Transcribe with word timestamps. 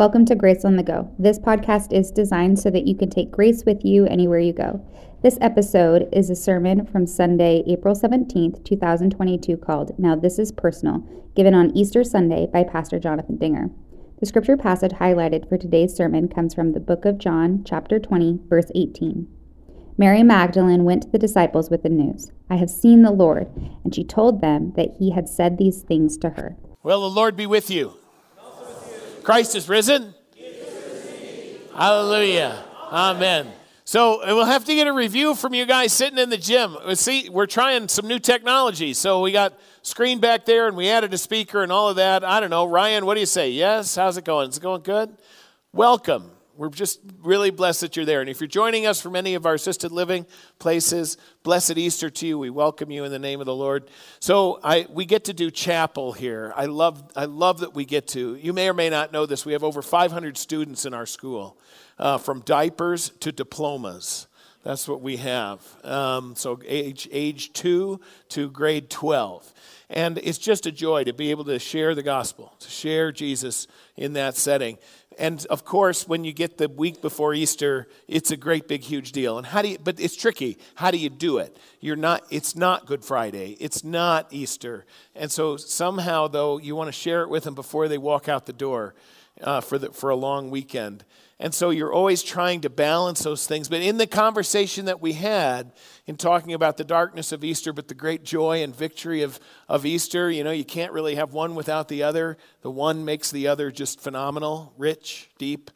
Welcome 0.00 0.24
to 0.24 0.34
Grace 0.34 0.64
on 0.64 0.76
the 0.76 0.82
Go. 0.82 1.14
This 1.18 1.38
podcast 1.38 1.92
is 1.92 2.10
designed 2.10 2.58
so 2.58 2.70
that 2.70 2.86
you 2.86 2.96
can 2.96 3.10
take 3.10 3.30
grace 3.30 3.64
with 3.66 3.84
you 3.84 4.06
anywhere 4.06 4.38
you 4.38 4.54
go. 4.54 4.82
This 5.22 5.36
episode 5.42 6.08
is 6.10 6.30
a 6.30 6.34
sermon 6.34 6.86
from 6.86 7.06
Sunday, 7.06 7.62
April 7.66 7.94
17th, 7.94 8.64
2022, 8.64 9.58
called 9.58 9.92
Now 9.98 10.16
This 10.16 10.38
is 10.38 10.52
Personal, 10.52 11.06
given 11.36 11.52
on 11.52 11.76
Easter 11.76 12.02
Sunday 12.02 12.46
by 12.50 12.64
Pastor 12.64 12.98
Jonathan 12.98 13.36
Dinger. 13.36 13.68
The 14.20 14.24
scripture 14.24 14.56
passage 14.56 14.92
highlighted 14.92 15.46
for 15.50 15.58
today's 15.58 15.94
sermon 15.94 16.28
comes 16.28 16.54
from 16.54 16.72
the 16.72 16.80
book 16.80 17.04
of 17.04 17.18
John, 17.18 17.62
chapter 17.66 17.98
20, 17.98 18.38
verse 18.48 18.72
18. 18.74 19.28
Mary 19.98 20.22
Magdalene 20.22 20.84
went 20.84 21.02
to 21.02 21.10
the 21.10 21.18
disciples 21.18 21.68
with 21.68 21.82
the 21.82 21.90
news 21.90 22.32
I 22.48 22.56
have 22.56 22.70
seen 22.70 23.02
the 23.02 23.10
Lord, 23.10 23.48
and 23.84 23.94
she 23.94 24.04
told 24.04 24.40
them 24.40 24.72
that 24.76 24.94
he 24.98 25.10
had 25.10 25.28
said 25.28 25.58
these 25.58 25.82
things 25.82 26.16
to 26.16 26.30
her. 26.30 26.56
Well, 26.82 27.02
the 27.02 27.14
Lord 27.14 27.36
be 27.36 27.44
with 27.44 27.70
you. 27.70 27.99
Christ 29.30 29.54
is 29.54 29.68
risen. 29.68 30.12
Hallelujah. 31.72 32.64
Amen. 32.90 33.46
So 33.84 34.18
we'll 34.26 34.44
have 34.44 34.64
to 34.64 34.74
get 34.74 34.88
a 34.88 34.92
review 34.92 35.36
from 35.36 35.54
you 35.54 35.66
guys 35.66 35.92
sitting 35.92 36.18
in 36.18 36.30
the 36.30 36.36
gym. 36.36 36.76
Uh, 36.76 36.96
see, 36.96 37.28
we're 37.28 37.46
trying 37.46 37.86
some 37.86 38.08
new 38.08 38.18
technology. 38.18 38.92
So 38.92 39.20
we 39.20 39.30
got 39.30 39.56
screen 39.82 40.18
back 40.18 40.46
there 40.46 40.66
and 40.66 40.76
we 40.76 40.88
added 40.88 41.14
a 41.14 41.18
speaker 41.18 41.62
and 41.62 41.70
all 41.70 41.88
of 41.88 41.94
that. 41.94 42.24
I 42.24 42.40
don't 42.40 42.50
know. 42.50 42.66
Ryan, 42.66 43.06
what 43.06 43.14
do 43.14 43.20
you 43.20 43.26
say? 43.26 43.50
Yes? 43.52 43.94
How's 43.94 44.16
it 44.16 44.24
going? 44.24 44.48
Is 44.48 44.56
it 44.56 44.62
going 44.62 44.82
good? 44.82 45.16
Welcome. 45.72 46.32
We're 46.60 46.68
just 46.68 47.00
really 47.22 47.48
blessed 47.48 47.80
that 47.80 47.96
you're 47.96 48.04
there. 48.04 48.20
And 48.20 48.28
if 48.28 48.38
you're 48.38 48.46
joining 48.46 48.84
us 48.84 49.00
from 49.00 49.16
any 49.16 49.32
of 49.32 49.46
our 49.46 49.54
assisted 49.54 49.92
living 49.92 50.26
places, 50.58 51.16
blessed 51.42 51.78
Easter 51.78 52.10
to 52.10 52.26
you. 52.26 52.38
We 52.38 52.50
welcome 52.50 52.90
you 52.90 53.04
in 53.04 53.10
the 53.10 53.18
name 53.18 53.40
of 53.40 53.46
the 53.46 53.54
Lord. 53.54 53.90
So 54.20 54.60
I, 54.62 54.86
we 54.90 55.06
get 55.06 55.24
to 55.24 55.32
do 55.32 55.50
chapel 55.50 56.12
here. 56.12 56.52
I 56.54 56.66
love, 56.66 57.02
I 57.16 57.24
love 57.24 57.60
that 57.60 57.72
we 57.72 57.86
get 57.86 58.08
to. 58.08 58.34
You 58.34 58.52
may 58.52 58.68
or 58.68 58.74
may 58.74 58.90
not 58.90 59.10
know 59.10 59.24
this. 59.24 59.46
We 59.46 59.54
have 59.54 59.64
over 59.64 59.80
500 59.80 60.36
students 60.36 60.84
in 60.84 60.92
our 60.92 61.06
school, 61.06 61.56
uh, 61.98 62.18
from 62.18 62.40
diapers 62.40 63.08
to 63.20 63.32
diplomas. 63.32 64.26
That's 64.62 64.86
what 64.86 65.00
we 65.00 65.16
have. 65.16 65.62
Um, 65.84 66.36
so 66.36 66.60
age, 66.66 67.08
age 67.12 67.52
two 67.52 68.00
to 68.30 68.50
grade 68.50 68.90
12. 68.90 69.52
And 69.88 70.18
it's 70.18 70.38
just 70.38 70.66
a 70.66 70.72
joy 70.72 71.04
to 71.04 71.12
be 71.12 71.30
able 71.30 71.44
to 71.46 71.58
share 71.58 71.94
the 71.94 72.02
gospel, 72.02 72.54
to 72.60 72.68
share 72.68 73.10
Jesus 73.10 73.66
in 73.96 74.12
that 74.12 74.36
setting. 74.36 74.78
And 75.18 75.44
of 75.46 75.64
course, 75.64 76.06
when 76.06 76.24
you 76.24 76.32
get 76.32 76.58
the 76.58 76.68
week 76.68 77.02
before 77.02 77.34
Easter, 77.34 77.88
it's 78.06 78.30
a 78.30 78.36
great 78.36 78.68
big 78.68 78.82
huge 78.82 79.12
deal. 79.12 79.36
And 79.36 79.46
how 79.46 79.62
do 79.62 79.68
you 79.68 79.78
but 79.78 79.98
it's 79.98 80.14
tricky. 80.14 80.58
How 80.76 80.90
do 80.90 80.98
you 80.98 81.10
do 81.10 81.38
it? 81.38 81.56
You're 81.80 81.96
not 81.96 82.22
it's 82.30 82.54
not 82.54 82.86
Good 82.86 83.04
Friday. 83.04 83.56
It's 83.58 83.82
not 83.82 84.28
Easter. 84.30 84.86
And 85.16 85.32
so 85.32 85.56
somehow 85.56 86.28
though 86.28 86.58
you 86.58 86.76
want 86.76 86.88
to 86.88 86.92
share 86.92 87.22
it 87.22 87.28
with 87.28 87.44
them 87.44 87.54
before 87.54 87.88
they 87.88 87.98
walk 87.98 88.28
out 88.28 88.46
the 88.46 88.52
door 88.52 88.94
uh, 89.42 89.60
for 89.60 89.78
the 89.78 89.90
for 89.90 90.10
a 90.10 90.16
long 90.16 90.50
weekend. 90.50 91.04
And 91.42 91.54
so 91.54 91.70
you're 91.70 91.92
always 91.92 92.22
trying 92.22 92.60
to 92.60 92.70
balance 92.70 93.22
those 93.22 93.46
things. 93.46 93.70
But 93.70 93.80
in 93.80 93.96
the 93.96 94.06
conversation 94.06 94.84
that 94.84 95.00
we 95.00 95.14
had 95.14 95.72
in 96.06 96.16
talking 96.16 96.52
about 96.52 96.76
the 96.76 96.84
darkness 96.84 97.32
of 97.32 97.42
Easter, 97.42 97.72
but 97.72 97.88
the 97.88 97.94
great 97.94 98.24
joy 98.24 98.62
and 98.62 98.76
victory 98.76 99.22
of, 99.22 99.40
of 99.66 99.86
Easter, 99.86 100.30
you 100.30 100.44
know, 100.44 100.50
you 100.50 100.66
can't 100.66 100.92
really 100.92 101.14
have 101.14 101.32
one 101.32 101.54
without 101.54 101.88
the 101.88 102.02
other. 102.02 102.36
The 102.60 102.70
one 102.70 103.06
makes 103.06 103.30
the 103.30 103.48
other 103.48 103.70
just 103.70 104.02
phenomenal, 104.02 104.74
rich, 104.76 105.30
deep. 105.38 105.70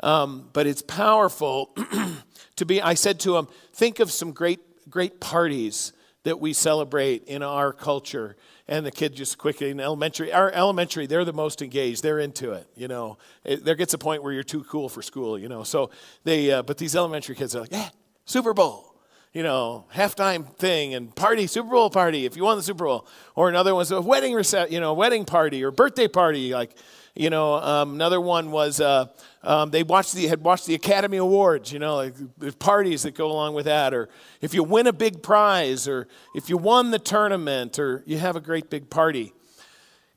Um, 0.00 0.48
but 0.52 0.68
it's 0.68 0.82
powerful 0.82 1.76
to 2.56 2.64
be, 2.64 2.80
I 2.80 2.94
said 2.94 3.18
to 3.20 3.36
him, 3.36 3.48
think 3.72 3.98
of 3.98 4.12
some 4.12 4.30
great, 4.30 4.60
great 4.88 5.18
parties 5.18 5.92
that 6.22 6.40
we 6.40 6.52
celebrate 6.52 7.24
in 7.24 7.42
our 7.42 7.72
culture 7.72 8.36
and 8.68 8.84
the 8.84 8.90
kid 8.90 9.14
just 9.14 9.38
quickly 9.38 9.70
in 9.70 9.80
elementary 9.80 10.32
our 10.32 10.50
elementary 10.52 11.06
they're 11.06 11.24
the 11.24 11.32
most 11.32 11.62
engaged 11.62 12.02
they're 12.02 12.18
into 12.18 12.52
it 12.52 12.66
you 12.76 12.88
know 12.88 13.18
it, 13.44 13.64
there 13.64 13.74
gets 13.74 13.94
a 13.94 13.98
point 13.98 14.22
where 14.22 14.32
you're 14.32 14.42
too 14.42 14.64
cool 14.64 14.88
for 14.88 15.02
school 15.02 15.38
you 15.38 15.48
know 15.48 15.62
so 15.62 15.90
they 16.24 16.50
uh, 16.50 16.62
but 16.62 16.78
these 16.78 16.94
elementary 16.94 17.34
kids 17.34 17.56
are 17.56 17.60
like 17.60 17.72
yeah 17.72 17.88
super 18.24 18.54
bowl 18.54 18.90
you 19.32 19.44
know, 19.44 19.84
halftime 19.94 20.52
thing 20.56 20.94
and 20.94 21.14
party, 21.14 21.46
Super 21.46 21.70
Bowl 21.70 21.88
party 21.88 22.26
if 22.26 22.36
you 22.36 22.42
won 22.42 22.56
the 22.56 22.62
Super 22.62 22.84
Bowl. 22.84 23.06
Or 23.36 23.48
another 23.48 23.74
was 23.74 23.92
a 23.92 24.00
wedding 24.00 24.34
reception, 24.34 24.74
you 24.74 24.80
know, 24.80 24.92
wedding 24.92 25.24
party 25.24 25.62
or 25.62 25.70
birthday 25.70 26.08
party. 26.08 26.52
Like, 26.52 26.76
you 27.14 27.30
know, 27.30 27.54
um, 27.54 27.94
another 27.94 28.20
one 28.20 28.50
was 28.50 28.80
uh, 28.80 29.06
um, 29.42 29.70
they 29.70 29.82
watched 29.82 30.14
the, 30.14 30.26
had 30.26 30.42
watched 30.42 30.66
the 30.66 30.74
Academy 30.74 31.16
Awards, 31.16 31.72
you 31.72 31.78
know, 31.78 31.96
like 31.96 32.14
there's 32.36 32.54
parties 32.54 33.04
that 33.04 33.14
go 33.14 33.30
along 33.30 33.54
with 33.54 33.64
that. 33.64 33.94
Or 33.94 34.08
if 34.40 34.52
you 34.52 34.62
win 34.62 34.86
a 34.86 34.92
big 34.92 35.22
prize 35.22 35.88
or 35.88 36.08
if 36.34 36.50
you 36.50 36.58
won 36.58 36.90
the 36.90 36.98
tournament 36.98 37.78
or 37.78 38.02
you 38.06 38.18
have 38.18 38.36
a 38.36 38.40
great 38.40 38.68
big 38.68 38.90
party. 38.90 39.32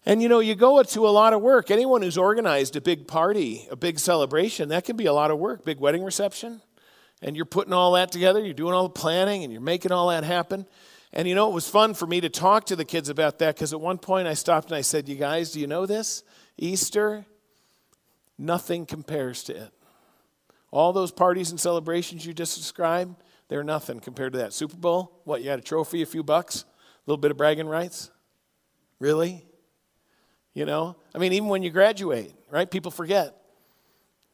And 0.06 0.22
you 0.22 0.28
know, 0.28 0.39
you 0.39 0.56
go 0.56 0.83
to 0.83 1.07
a 1.07 1.09
lot 1.09 1.31
of 1.31 1.41
work. 1.41 1.72
Anyone 1.72 2.01
who's 2.01 2.17
organized 2.17 2.75
a 2.75 2.81
big 2.81 3.07
party, 3.07 3.66
a 3.72 3.78
big 3.78 4.00
celebration, 4.00 4.67
that 4.69 4.83
can 4.83 4.97
be 4.97 5.06
a 5.06 5.13
lot 5.13 5.31
of 5.31 5.39
work. 5.39 5.63
Big 5.63 5.79
wedding 5.79 6.03
reception 6.03 6.62
and 7.23 7.35
you're 7.35 7.45
putting 7.45 7.73
all 7.73 7.94
that 7.94 8.12
together, 8.12 8.44
you're 8.44 8.53
doing 8.53 8.73
all 8.73 8.83
the 8.83 8.89
planning, 8.89 9.44
and 9.44 9.51
you're 9.51 9.62
making 9.62 9.91
all 9.91 10.09
that 10.09 10.23
happen. 10.23 10.66
And 11.13 11.28
you 11.28 11.35
know, 11.35 11.50
it 11.50 11.53
was 11.53 11.69
fun 11.69 11.94
for 11.94 12.06
me 12.06 12.19
to 12.22 12.29
talk 12.29 12.66
to 12.66 12.75
the 12.75 12.85
kids 12.85 13.07
about 13.07 13.39
that 13.39 13.56
because 13.56 13.72
at 13.72 13.79
one 13.79 13.97
point 13.97 14.28
I 14.28 14.33
stopped 14.33 14.67
and 14.67 14.75
I 14.75 14.81
said, 14.81 15.07
You 15.07 15.16
guys, 15.16 15.51
do 15.51 15.59
you 15.59 15.67
know 15.67 15.85
this? 15.85 16.23
Easter, 16.57 17.25
nothing 18.38 18.85
compares 18.85 19.44
to 19.44 19.55
it. 19.55 19.71
All 20.71 20.91
those 20.94 21.11
parties 21.11 21.51
and 21.51 21.59
celebrations 21.59 22.25
you 22.25 22.33
just 22.33 22.57
described, 22.57 23.16
they're 23.47 23.63
nothing 23.63 23.99
compared 23.99 24.33
to 24.33 24.39
that. 24.39 24.53
Super 24.53 24.77
Bowl, 24.77 25.21
what, 25.23 25.44
you 25.44 25.49
had 25.49 25.59
a 25.59 25.63
trophy, 25.63 26.01
a 26.01 26.05
few 26.05 26.23
bucks, 26.23 26.63
a 26.63 26.66
little 27.05 27.21
bit 27.21 27.31
of 27.31 27.38
bragging 27.38 27.67
rights? 27.67 28.09
Really? 28.99 29.45
You 30.53 30.66
know? 30.66 30.95
I 31.13 31.17
mean, 31.17 31.33
even 31.33 31.49
when 31.49 31.61
you 31.61 31.69
graduate, 31.69 32.33
right? 32.49 32.69
People 32.69 32.91
forget. 32.91 33.35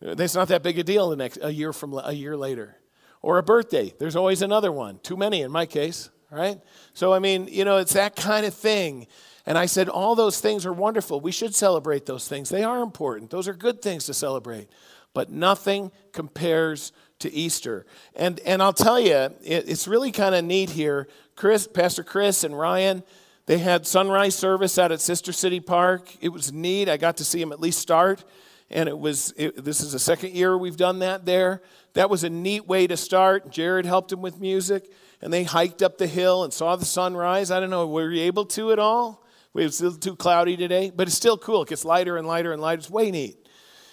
It's 0.01 0.35
not 0.35 0.47
that 0.49 0.63
big 0.63 0.79
a 0.79 0.83
deal 0.83 1.09
the 1.09 1.15
next 1.15 1.39
a 1.41 1.51
year 1.51 1.73
from 1.73 1.93
a 1.93 2.13
year 2.13 2.37
later. 2.37 2.77
Or 3.21 3.37
a 3.37 3.43
birthday. 3.43 3.93
There's 3.99 4.15
always 4.15 4.41
another 4.41 4.71
one. 4.71 4.99
Too 4.99 5.17
many 5.17 5.41
in 5.41 5.51
my 5.51 5.65
case, 5.65 6.09
right? 6.31 6.61
So 6.93 7.13
I 7.13 7.19
mean, 7.19 7.49
you 7.51 7.65
know, 7.65 7.77
it's 7.77 7.93
that 7.93 8.15
kind 8.15 8.45
of 8.45 8.53
thing. 8.53 9.07
And 9.49 9.57
I 9.57 9.65
said 9.65 9.89
all 9.89 10.13
those 10.13 10.39
things 10.39 10.63
are 10.67 10.71
wonderful. 10.71 11.19
We 11.19 11.31
should 11.31 11.55
celebrate 11.55 12.05
those 12.05 12.27
things. 12.27 12.49
They 12.49 12.63
are 12.63 12.83
important. 12.83 13.31
Those 13.31 13.47
are 13.47 13.53
good 13.53 13.81
things 13.81 14.05
to 14.05 14.13
celebrate. 14.13 14.69
But 15.15 15.31
nothing 15.31 15.91
compares 16.13 16.91
to 17.17 17.33
Easter. 17.33 17.87
And 18.15 18.39
and 18.41 18.61
I'll 18.61 18.73
tell 18.73 18.99
you, 18.99 19.15
it, 19.43 19.67
it's 19.67 19.87
really 19.87 20.11
kind 20.11 20.35
of 20.35 20.45
neat 20.45 20.69
here. 20.69 21.07
Chris, 21.35 21.65
Pastor 21.67 22.03
Chris 22.03 22.43
and 22.43 22.55
Ryan, 22.55 23.01
they 23.47 23.57
had 23.57 23.87
sunrise 23.87 24.35
service 24.35 24.77
out 24.77 24.91
at 24.91 25.01
Sister 25.01 25.31
City 25.31 25.59
Park. 25.59 26.15
It 26.21 26.29
was 26.29 26.53
neat. 26.53 26.87
I 26.87 26.97
got 26.97 27.17
to 27.17 27.25
see 27.25 27.39
them 27.39 27.51
at 27.51 27.59
least 27.59 27.79
start 27.79 28.23
and 28.69 28.87
it 28.87 28.99
was 28.99 29.33
it, 29.35 29.65
this 29.65 29.81
is 29.81 29.93
the 29.93 29.99
second 29.99 30.33
year 30.33 30.55
we've 30.55 30.77
done 30.77 30.99
that 30.99 31.25
there 31.25 31.63
that 31.93 32.07
was 32.07 32.23
a 32.23 32.29
neat 32.29 32.67
way 32.67 32.85
to 32.85 32.95
start 32.95 33.49
jared 33.49 33.83
helped 33.85 34.11
him 34.11 34.21
with 34.21 34.39
music 34.39 34.91
and 35.21 35.33
they 35.33 35.43
hiked 35.43 35.81
up 35.81 35.97
the 35.97 36.05
hill 36.05 36.43
and 36.43 36.53
saw 36.53 36.75
the 36.75 36.85
sunrise 36.85 37.49
i 37.49 37.59
don't 37.59 37.71
know 37.71 37.87
were 37.87 38.11
you 38.11 38.21
able 38.21 38.45
to 38.45 38.71
at 38.71 38.77
all 38.77 39.25
it 39.55 39.63
was 39.63 39.81
a 39.81 39.85
little 39.85 39.99
too 39.99 40.15
cloudy 40.15 40.55
today 40.55 40.91
but 40.95 41.07
it's 41.07 41.17
still 41.17 41.37
cool. 41.37 41.63
It 41.63 41.69
gets 41.69 41.85
lighter 41.85 42.17
and 42.17 42.27
lighter 42.27 42.53
and 42.53 42.61
lighter. 42.61 42.79
It's 42.79 42.89
way 42.89 43.11
neat. 43.11 43.37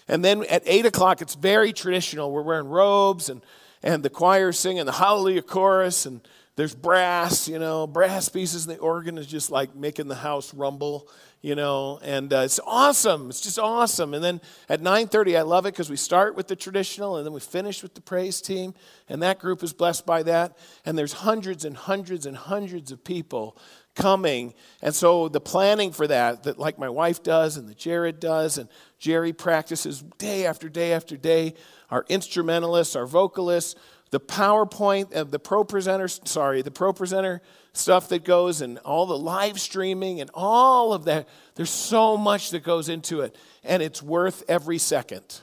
And 0.09 0.25
then 0.25 0.45
at 0.45 0.63
8 0.67 0.87
o'clock 0.87 1.23
it's 1.23 1.35
very 1.35 1.73
traditional. 1.73 2.31
We're 2.31 2.43
wearing 2.43 2.69
robes 2.69 3.29
and 3.29 3.43
and 3.83 4.03
the 4.03 4.11
choir 4.11 4.53
singing 4.53 4.85
the 4.85 4.93
hallelujah 4.93 5.43
chorus 5.43 6.07
and 6.07 6.27
there's 6.57 6.75
brass 6.75 7.49
you 7.49 7.59
know 7.59 7.87
brass 7.87 8.29
pieces 8.29 8.67
and 8.67 8.77
the 8.77 8.81
organ 8.81 9.19
is 9.19 9.27
just 9.27 9.51
like 9.51 9.75
making 9.77 10.09
the 10.09 10.15
house 10.15 10.55
rumble 10.55 11.09
you 11.43 11.55
know 11.55 12.01
and 12.03 12.33
uh, 12.33 12.39
it's 12.39 12.59
awesome. 12.67 13.29
It's 13.29 13.41
just 13.41 13.59
awesome. 13.59 14.15
And 14.15 14.25
then 14.25 14.41
at 14.69 14.81
9.30 14.81 15.39
i 15.39 15.43
love 15.43 15.67
it 15.67 15.73
because 15.73 15.91
we 15.91 15.97
start 15.97 16.35
with 16.35 16.49
the 16.49 16.57
traditional 16.57 17.17
and 17.17 17.25
then 17.25 17.33
we 17.33 17.41
finish 17.41 17.83
with 17.83 17.95
the 17.95 18.01
praise 18.01 18.41
team 18.41 18.75
and 19.09 19.23
that 19.23 19.39
group 19.39 19.63
is 19.63 19.73
blessed 19.73 20.07
by 20.07 20.23
that. 20.25 20.59
And 20.85 20.99
there's 20.99 21.13
hundreds 21.13 21.65
and 21.65 21.77
hundreds 21.77 22.27
and 22.27 22.37
hundreds 22.37 22.91
of 22.91 23.05
people 23.05 23.57
coming 23.97 24.55
and 24.83 24.95
so 24.95 25.29
the 25.29 25.41
planning 25.41 25.91
for 25.91 26.07
that 26.07 26.45
that 26.45 26.59
like 26.59 26.79
my 26.79 26.89
wife 26.89 27.23
does 27.23 27.57
and 27.57 27.69
that 27.69 27.79
jared 27.79 28.21
does 28.21 28.59
and 28.59 28.69
jerry 28.99 29.33
practices 29.33 30.05
day 30.19 30.47
after 30.47 30.69
day 30.69 30.93
after 30.93 31.17
day 31.17 31.55
our 31.91 32.05
instrumentalists 32.09 32.95
our 32.95 33.07
vocalists 33.07 33.75
the 34.11 34.21
PowerPoint 34.21 35.13
of 35.15 35.31
the 35.31 35.39
pro 35.39 35.65
presenter, 35.65 36.09
sorry, 36.09 36.63
the 36.63 36.71
pro 36.71 36.93
presenter 36.93 37.43
stuff 37.73 38.09
that 38.11 38.25
goes 38.25 38.61
and 38.61 38.79
all 38.79 39.07
the 39.07 39.19
live 39.19 39.61
streaming 39.61 40.21
and 40.21 40.31
all 40.33 40.93
of 40.93 41.05
that. 41.07 41.29
There's 41.55 41.71
so 41.71 42.17
much 42.17 42.51
that 42.51 42.63
goes 42.63 42.89
into 42.89 43.21
it, 43.23 43.37
and 43.65 43.83
it's 43.83 44.03
worth 44.03 44.45
every 44.49 44.79
second 44.79 45.43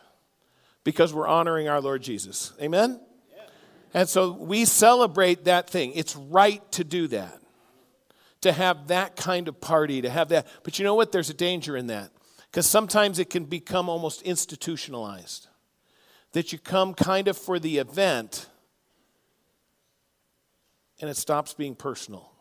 because 0.84 1.14
we're 1.14 1.28
honoring 1.28 1.68
our 1.68 1.82
Lord 1.82 2.02
Jesus. 2.02 2.54
Amen? 2.62 3.00
Yeah. 3.36 3.44
And 3.94 4.10
so 4.10 4.32
we 4.32 4.66
celebrate 4.66 5.46
that 5.46 5.70
thing. 5.70 5.92
It's 5.94 6.16
right 6.16 6.70
to 6.72 6.84
do 6.84 7.08
that, 7.10 7.42
to 8.44 8.52
have 8.52 8.88
that 8.88 9.16
kind 9.16 9.48
of 9.48 9.60
party, 9.60 10.02
to 10.02 10.10
have 10.10 10.30
that. 10.30 10.48
But 10.64 10.78
you 10.78 10.86
know 10.86 10.96
what? 10.96 11.12
There's 11.12 11.30
a 11.30 11.34
danger 11.34 11.76
in 11.76 11.88
that 11.88 12.12
because 12.52 12.68
sometimes 12.68 13.20
it 13.20 13.30
can 13.30 13.46
become 13.46 13.90
almost 13.90 14.22
institutionalized. 14.22 15.48
That 16.34 16.52
you 16.52 16.60
come 16.60 16.94
kind 16.94 17.28
of 17.28 17.38
for 17.38 17.60
the 17.60 17.78
event 17.78 18.48
and 21.00 21.10
it 21.10 21.18
stops 21.18 21.54
being 21.54 21.76
personal. 21.76 22.32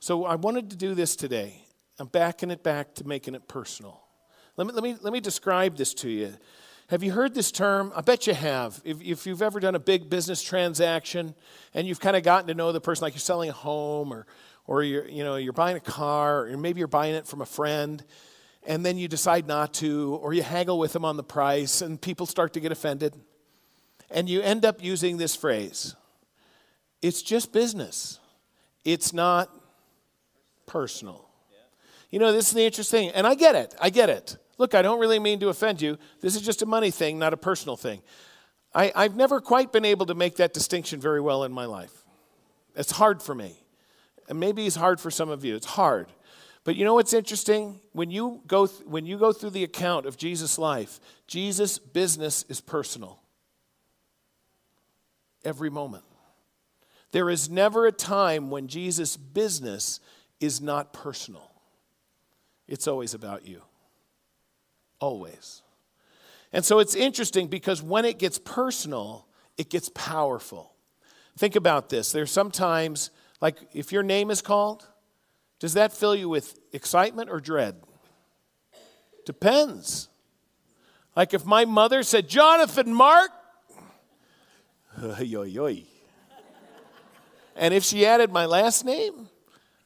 So 0.00 0.24
I 0.24 0.34
wanted 0.36 0.70
to 0.70 0.76
do 0.76 0.94
this 0.94 1.16
today. 1.16 1.62
I'm 1.98 2.06
backing 2.06 2.50
it 2.50 2.62
back 2.62 2.94
to 2.96 3.06
making 3.06 3.34
it 3.34 3.46
personal. 3.48 4.00
Let 4.56 4.66
me, 4.66 4.72
let 4.72 4.82
me, 4.82 4.96
let 5.00 5.12
me 5.12 5.20
describe 5.20 5.76
this 5.76 5.94
to 5.94 6.08
you. 6.08 6.34
Have 6.88 7.04
you 7.04 7.12
heard 7.12 7.34
this 7.34 7.52
term? 7.52 7.92
I 7.94 8.00
bet 8.00 8.26
you 8.26 8.34
have. 8.34 8.80
If, 8.84 9.00
if 9.00 9.26
you've 9.26 9.42
ever 9.42 9.60
done 9.60 9.76
a 9.76 9.80
big 9.80 10.10
business 10.10 10.42
transaction 10.42 11.34
and 11.72 11.86
you've 11.86 12.00
kind 12.00 12.16
of 12.16 12.24
gotten 12.24 12.48
to 12.48 12.54
know 12.54 12.72
the 12.72 12.80
person, 12.80 13.04
like 13.04 13.14
you're 13.14 13.20
selling 13.20 13.50
a 13.50 13.52
home 13.52 14.12
or, 14.12 14.26
or 14.70 14.84
you're, 14.84 15.08
you 15.08 15.24
know, 15.24 15.34
you're 15.34 15.52
buying 15.52 15.76
a 15.76 15.80
car, 15.80 16.46
or 16.46 16.56
maybe 16.56 16.78
you're 16.78 16.86
buying 16.86 17.16
it 17.16 17.26
from 17.26 17.40
a 17.40 17.46
friend, 17.46 18.04
and 18.62 18.86
then 18.86 18.96
you 18.96 19.08
decide 19.08 19.48
not 19.48 19.74
to, 19.74 20.20
or 20.22 20.32
you 20.32 20.44
haggle 20.44 20.78
with 20.78 20.92
them 20.92 21.04
on 21.04 21.16
the 21.16 21.24
price, 21.24 21.82
and 21.82 22.00
people 22.00 22.24
start 22.24 22.52
to 22.52 22.60
get 22.60 22.70
offended. 22.70 23.12
And 24.12 24.28
you 24.28 24.40
end 24.42 24.64
up 24.64 24.80
using 24.80 25.16
this 25.16 25.34
phrase 25.34 25.96
it's 27.02 27.20
just 27.20 27.52
business, 27.52 28.20
it's 28.84 29.12
not 29.12 29.50
personal. 30.66 31.28
You 32.10 32.20
know, 32.20 32.30
this 32.30 32.46
is 32.46 32.54
the 32.54 32.62
interesting 32.62 33.08
thing, 33.08 33.10
and 33.16 33.26
I 33.26 33.34
get 33.34 33.56
it, 33.56 33.74
I 33.80 33.90
get 33.90 34.08
it. 34.08 34.36
Look, 34.56 34.76
I 34.76 34.82
don't 34.82 35.00
really 35.00 35.18
mean 35.18 35.40
to 35.40 35.48
offend 35.48 35.82
you. 35.82 35.98
This 36.20 36.36
is 36.36 36.42
just 36.42 36.62
a 36.62 36.66
money 36.66 36.92
thing, 36.92 37.18
not 37.18 37.32
a 37.32 37.36
personal 37.36 37.76
thing. 37.76 38.02
I, 38.72 38.92
I've 38.94 39.16
never 39.16 39.40
quite 39.40 39.72
been 39.72 39.84
able 39.84 40.06
to 40.06 40.14
make 40.14 40.36
that 40.36 40.54
distinction 40.54 41.00
very 41.00 41.20
well 41.20 41.42
in 41.42 41.50
my 41.50 41.64
life. 41.64 42.04
It's 42.76 42.92
hard 42.92 43.20
for 43.20 43.34
me. 43.34 43.56
And 44.30 44.40
maybe 44.40 44.64
it's 44.64 44.76
hard 44.76 45.00
for 45.00 45.10
some 45.10 45.28
of 45.28 45.44
you. 45.44 45.56
It's 45.56 45.66
hard. 45.66 46.06
But 46.64 46.76
you 46.76 46.84
know 46.84 46.94
what's 46.94 47.12
interesting? 47.12 47.80
When 47.92 48.10
you 48.10 48.42
go, 48.46 48.66
th- 48.66 48.86
when 48.86 49.04
you 49.04 49.18
go 49.18 49.32
through 49.32 49.50
the 49.50 49.64
account 49.64 50.06
of 50.06 50.16
Jesus' 50.16 50.56
life, 50.56 51.00
Jesus' 51.26 51.78
business 51.78 52.44
is 52.48 52.60
personal. 52.60 53.20
Every 55.44 55.68
moment. 55.68 56.04
There 57.12 57.28
is 57.28 57.50
never 57.50 57.86
a 57.86 57.92
time 57.92 58.50
when 58.50 58.68
Jesus' 58.68 59.16
business 59.16 59.98
is 60.38 60.60
not 60.60 60.92
personal. 60.92 61.50
It's 62.68 62.86
always 62.86 63.14
about 63.14 63.46
you. 63.46 63.62
Always. 65.00 65.62
And 66.52 66.64
so 66.64 66.78
it's 66.78 66.94
interesting 66.94 67.48
because 67.48 67.82
when 67.82 68.04
it 68.04 68.18
gets 68.18 68.38
personal, 68.38 69.26
it 69.58 69.70
gets 69.70 69.88
powerful. 69.88 70.72
Think 71.36 71.56
about 71.56 71.88
this. 71.88 72.12
There's 72.12 72.30
sometimes, 72.30 73.10
like 73.40 73.56
if 73.72 73.92
your 73.92 74.02
name 74.02 74.30
is 74.30 74.42
called, 74.42 74.86
does 75.58 75.74
that 75.74 75.92
fill 75.92 76.14
you 76.14 76.28
with 76.28 76.58
excitement 76.72 77.30
or 77.30 77.40
dread? 77.40 77.76
Depends. 79.26 80.08
Like 81.16 81.34
if 81.34 81.44
my 81.44 81.64
mother 81.64 82.02
said, 82.02 82.28
Jonathan 82.28 82.92
Mark, 82.94 83.30
and 87.56 87.74
if 87.74 87.84
she 87.84 88.06
added 88.06 88.32
my 88.32 88.46
last 88.46 88.84
name, 88.84 89.28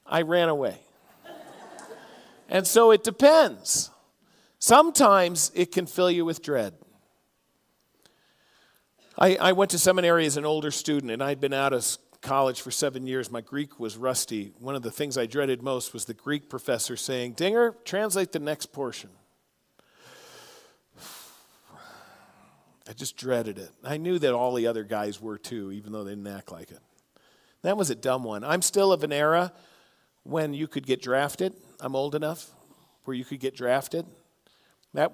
I 0.07 0.23
ran 0.23 0.49
away. 0.49 0.79
And 2.49 2.67
so 2.67 2.91
it 2.91 3.03
depends. 3.03 3.91
Sometimes 4.59 5.51
it 5.55 5.73
can 5.73 5.87
fill 5.87 6.11
you 6.11 6.25
with 6.25 6.43
dread. 6.43 6.75
I, 9.19 9.37
I 9.37 9.53
went 9.53 9.71
to 9.73 9.79
seminary 9.79 10.27
as 10.27 10.37
an 10.37 10.45
older 10.45 10.71
student, 10.71 11.13
and 11.13 11.23
I'd 11.23 11.41
been 11.41 11.53
out 11.53 11.73
of 11.73 11.85
college 12.25 12.61
for 12.63 12.73
seven 12.73 13.07
years. 13.07 13.31
My 13.31 13.43
Greek 13.43 13.79
was 13.79 13.97
rusty. 13.97 14.53
One 14.59 14.75
of 14.75 14.83
the 14.83 14.91
things 14.91 15.17
I 15.17 15.27
dreaded 15.27 15.63
most 15.63 15.93
was 15.93 16.07
the 16.07 16.15
Greek 16.15 16.49
professor 16.49 16.97
saying, 16.97 17.35
Dinger, 17.35 17.77
translate 17.85 18.33
the 18.33 18.41
next 18.41 18.73
portion. 18.73 19.11
I 22.89 22.95
just 22.97 23.17
dreaded 23.17 23.59
it. 23.59 23.71
I 23.85 23.99
knew 23.99 24.19
that 24.19 24.35
all 24.35 24.55
the 24.55 24.67
other 24.67 24.83
guys 24.83 25.21
were 25.21 25.39
too, 25.39 25.71
even 25.71 25.93
though 25.93 26.03
they 26.03 26.13
didn't 26.13 26.27
act 26.27 26.51
like 26.51 26.73
it. 26.73 26.81
That 27.63 27.77
was 27.77 27.91
a 27.91 27.95
dumb 27.95 28.25
one. 28.25 28.43
I'm 28.43 28.63
still 28.63 28.93
of 28.93 29.05
an 29.05 29.13
era 29.13 29.53
when 30.25 30.55
you 30.55 30.67
could 30.67 30.87
get 30.87 31.01
drafted. 31.01 31.55
I'm 31.79 31.95
old 31.95 32.15
enough 32.15 32.51
where 33.05 33.15
you 33.15 33.25
could 33.25 33.41
get 33.41 33.55
drafted. 33.55 34.07
That 34.95 35.13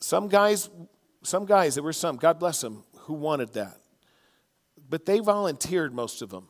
some 0.00 0.28
guys, 0.28 0.68
some 1.22 1.46
guys, 1.46 1.74
there 1.76 1.84
were 1.84 1.92
some, 1.92 2.16
God 2.16 2.38
bless 2.38 2.60
them, 2.60 2.82
who 2.98 3.14
wanted 3.14 3.52
that. 3.54 3.76
But 4.92 5.06
they 5.06 5.20
volunteered, 5.20 5.94
most 5.94 6.20
of 6.20 6.28
them. 6.28 6.48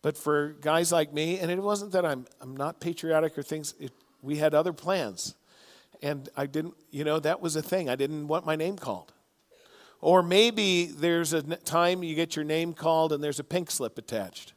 But 0.00 0.16
for 0.16 0.50
guys 0.60 0.92
like 0.92 1.12
me, 1.12 1.40
and 1.40 1.50
it 1.50 1.60
wasn't 1.60 1.90
that 1.90 2.06
I'm, 2.06 2.24
I'm 2.40 2.56
not 2.56 2.80
patriotic 2.80 3.36
or 3.36 3.42
things, 3.42 3.74
it, 3.80 3.90
we 4.22 4.36
had 4.36 4.54
other 4.54 4.72
plans. 4.72 5.34
And 6.00 6.28
I 6.36 6.46
didn't, 6.46 6.74
you 6.92 7.02
know, 7.02 7.18
that 7.18 7.40
was 7.40 7.56
a 7.56 7.62
thing. 7.62 7.88
I 7.88 7.96
didn't 7.96 8.28
want 8.28 8.46
my 8.46 8.54
name 8.54 8.76
called. 8.76 9.12
Or 10.00 10.22
maybe 10.22 10.86
there's 10.86 11.32
a 11.32 11.42
time 11.42 12.04
you 12.04 12.14
get 12.14 12.36
your 12.36 12.44
name 12.44 12.74
called 12.74 13.12
and 13.12 13.24
there's 13.24 13.40
a 13.40 13.44
pink 13.44 13.72
slip 13.72 13.98
attached. 13.98 14.52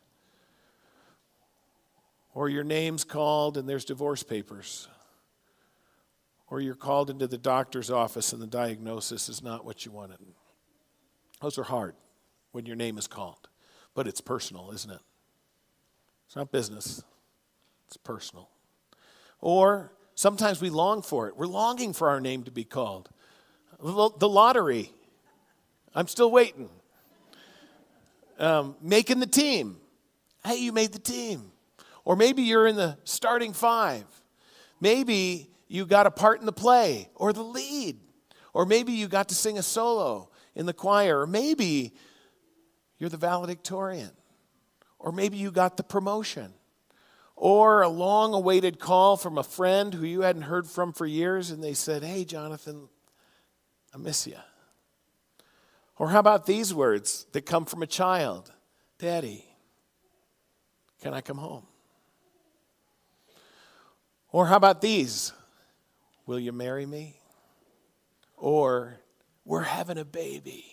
Or 2.36 2.50
your 2.50 2.64
name's 2.64 3.04
called 3.04 3.58
and 3.58 3.68
there's 3.68 3.84
divorce 3.84 4.22
papers 4.22 4.88
or 6.52 6.62
you're 6.62 6.76
called 6.76 7.10
into 7.10 7.26
the 7.26 7.40
doctor's 7.40 7.90
office 7.90 8.32
and 8.32 8.40
the 8.40 8.46
diagnosis 8.46 9.28
is 9.28 9.42
not 9.42 9.66
what 9.66 9.88
you 9.88 9.92
wanted. 9.92 10.20
Those 11.42 11.58
are 11.58 11.64
hard 11.64 11.96
when 12.52 12.66
your 12.66 12.76
name 12.76 12.98
is 12.98 13.08
called, 13.08 13.48
but 13.94 14.08
it's 14.08 14.22
personal, 14.22 14.72
isn't 14.72 14.92
it? 14.92 15.02
It's 16.28 16.36
not 16.36 16.52
business, 16.52 17.04
it's 17.88 17.98
personal. 17.98 18.50
Or 19.40 19.92
sometimes 20.16 20.62
we 20.62 20.70
long 20.70 21.02
for 21.02 21.28
it. 21.28 21.36
We're 21.36 21.48
longing 21.48 21.94
for 21.94 22.10
our 22.10 22.22
name 22.22 22.44
to 22.44 22.52
be 22.52 22.64
called. 22.64 23.10
The 23.80 24.30
lottery, 24.30 24.92
I'm 25.96 26.08
still 26.08 26.32
waiting. 26.32 26.70
Um, 28.38 28.76
making 28.82 29.20
the 29.20 29.28
team. 29.28 29.78
Hey, 30.46 30.58
you 30.58 30.72
made 30.72 30.94
the 30.94 31.00
team. 31.00 31.52
Or 32.06 32.16
maybe 32.16 32.44
you're 32.44 32.68
in 32.68 32.76
the 32.76 32.98
starting 33.04 33.54
five. 33.54 34.06
Maybe 34.80 35.50
you 35.68 35.86
got 35.86 36.08
a 36.08 36.12
part 36.12 36.40
in 36.40 36.46
the 36.46 36.52
play 36.52 37.10
or 37.16 37.34
the 37.34 37.44
lead. 37.44 38.00
Or 38.54 38.66
maybe 38.66 38.94
you 38.94 39.08
got 39.08 39.30
to 39.30 39.36
sing 39.36 39.58
a 39.58 39.64
solo 39.64 40.30
in 40.56 40.66
the 40.66 40.74
choir. 40.74 41.22
Or 41.22 41.28
maybe 41.28 41.94
you're 43.02 43.10
the 43.10 43.18
valedictorian. 43.18 44.12
Or 45.00 45.12
maybe 45.12 45.36
you 45.36 45.50
got 45.50 45.76
the 45.76 45.82
promotion. 45.82 46.54
Or 47.36 47.82
a 47.82 47.90
long 47.90 48.36
awaited 48.36 48.80
call 48.80 49.18
from 49.18 49.40
a 49.40 49.44
friend 49.44 49.92
who 49.92 50.06
you 50.06 50.22
hadn't 50.22 50.44
heard 50.44 50.68
from 50.68 50.94
for 50.94 51.08
years 51.08 51.50
and 51.50 51.64
they 51.64 51.74
said, 51.74 52.04
Hey, 52.04 52.26
Jonathan, 52.26 52.90
I 53.92 53.98
miss 53.98 54.28
you. 54.28 54.38
Or 55.98 56.10
how 56.10 56.20
about 56.20 56.46
these 56.46 56.76
words 56.76 57.26
that 57.32 57.48
come 57.48 57.66
from 57.66 57.82
a 57.82 57.88
child 57.88 58.52
Daddy, 59.00 59.46
can 61.02 61.16
I 61.16 61.22
come 61.22 61.40
home? 61.40 61.66
Or 64.32 64.46
how 64.46 64.58
about 64.58 64.80
these 64.80 65.34
Will 66.28 66.40
you 66.40 66.52
marry 66.52 66.86
me? 66.86 67.20
Or, 68.38 69.00
We're 69.44 69.64
having 69.64 69.98
a 69.98 70.06
baby. 70.06 70.71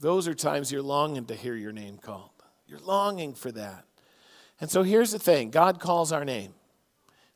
Those 0.00 0.26
are 0.26 0.34
times 0.34 0.72
you're 0.72 0.82
longing 0.82 1.26
to 1.26 1.34
hear 1.34 1.54
your 1.54 1.72
name 1.72 1.98
called. 1.98 2.30
You're 2.66 2.80
longing 2.80 3.34
for 3.34 3.52
that. 3.52 3.84
And 4.60 4.70
so 4.70 4.82
here's 4.82 5.12
the 5.12 5.18
thing 5.18 5.50
God 5.50 5.78
calls 5.78 6.10
our 6.10 6.24
name, 6.24 6.54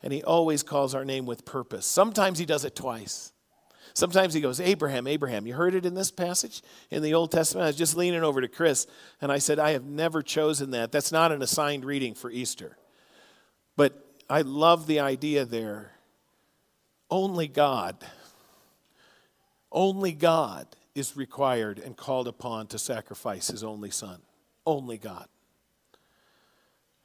and 0.02 0.12
He 0.12 0.23
always 0.23 0.62
calls 0.62 0.94
our 0.94 1.04
name 1.04 1.26
with 1.26 1.44
purpose. 1.44 1.87
Sometimes 1.87 2.38
He 2.38 2.47
does 2.47 2.64
it 2.64 2.75
twice. 2.75 3.33
Sometimes 3.92 4.33
He 4.33 4.40
goes, 4.40 4.61
Abraham, 4.61 5.06
Abraham. 5.06 5.47
You 5.47 5.54
heard 5.54 5.75
it 5.75 5.85
in 5.85 5.94
this 5.94 6.11
passage 6.11 6.62
in 6.90 7.02
the 7.02 7.14
Old 7.14 7.30
Testament? 7.30 7.64
I 7.64 7.68
was 7.68 7.76
just 7.76 7.97
leaning 7.97 8.25
over 8.25 8.40
to 8.40 8.49
Chris, 8.49 8.87
and 9.21 9.30
I 9.30 9.38
said, 9.38 9.59
I 9.59 9.73
have 9.73 9.85
never 9.85 10.23
chosen 10.23 10.71
that. 10.71 10.90
That's 10.90 11.12
not 11.12 11.33
an 11.33 11.42
assigned 11.42 11.85
reading 11.85 12.14
for 12.14 12.30
Easter. 12.30 12.78
But 13.76 14.04
I 14.28 14.40
love 14.40 14.87
the 14.87 15.00
idea 15.00 15.44
there 15.44 15.90
only 17.11 17.47
God, 17.47 17.97
only 19.71 20.12
God 20.12 20.66
is 20.95 21.17
required 21.17 21.79
and 21.79 21.97
called 21.97 22.29
upon 22.29 22.67
to 22.69 22.79
sacrifice 22.79 23.49
his 23.49 23.65
only 23.65 23.91
son. 23.91 24.21
Only 24.67 24.99
God. 24.99 25.27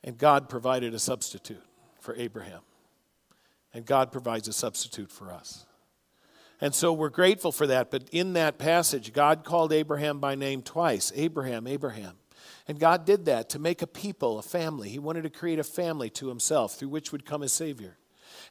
And 0.04 0.18
God 0.18 0.48
provided 0.48 0.94
a 0.94 1.00
substitute 1.00 1.64
for 2.00 2.16
Abraham. 2.16 2.62
And 3.74 3.86
God 3.86 4.12
provides 4.12 4.48
a 4.48 4.54
substitute 4.54 5.12
for 5.12 5.32
us. 5.32 5.66
And 6.62 6.74
so 6.74 6.92
we're 6.92 7.10
grateful 7.10 7.52
for 7.52 7.68
that. 7.68 7.92
But 7.92 8.10
in 8.12 8.34
that 8.34 8.58
passage, 8.58 9.14
God 9.14 9.44
called 9.44 9.72
Abraham 9.72 10.20
by 10.20 10.36
name 10.36 10.62
twice 10.62 11.12
Abraham, 11.16 11.68
Abraham. 11.68 12.18
And 12.68 12.80
God 12.80 13.06
did 13.06 13.26
that 13.26 13.50
to 13.50 13.60
make 13.60 13.82
a 13.82 13.88
people, 13.88 14.38
a 14.38 14.42
family. 14.42 14.90
He 14.90 15.00
wanted 15.00 15.24
to 15.24 15.30
create 15.30 15.60
a 15.60 15.64
family 15.64 16.10
to 16.12 16.30
himself 16.30 16.76
through 16.76 16.90
which 16.90 17.12
would 17.12 17.26
come 17.26 17.42
a 17.42 17.50
Savior. 17.50 17.98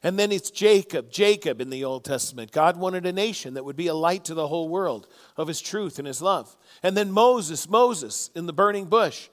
And 0.01 0.17
then 0.17 0.31
it's 0.31 0.49
Jacob, 0.49 1.11
Jacob 1.11 1.59
in 1.59 1.69
the 1.69 1.83
Old 1.83 2.05
Testament. 2.05 2.51
God 2.51 2.77
wanted 2.77 3.05
a 3.05 3.11
nation 3.11 3.55
that 3.55 3.65
would 3.65 3.75
be 3.75 3.87
a 3.87 3.93
light 3.93 4.23
to 4.25 4.33
the 4.33 4.47
whole 4.47 4.69
world 4.69 5.07
of 5.35 5.47
his 5.47 5.59
truth 5.59 5.99
and 5.99 6.07
his 6.07 6.21
love. 6.21 6.55
And 6.81 6.95
then 6.95 7.11
Moses, 7.11 7.69
Moses 7.69 8.29
in 8.33 8.45
the 8.45 8.53
burning 8.53 8.85
bush. 8.85 9.29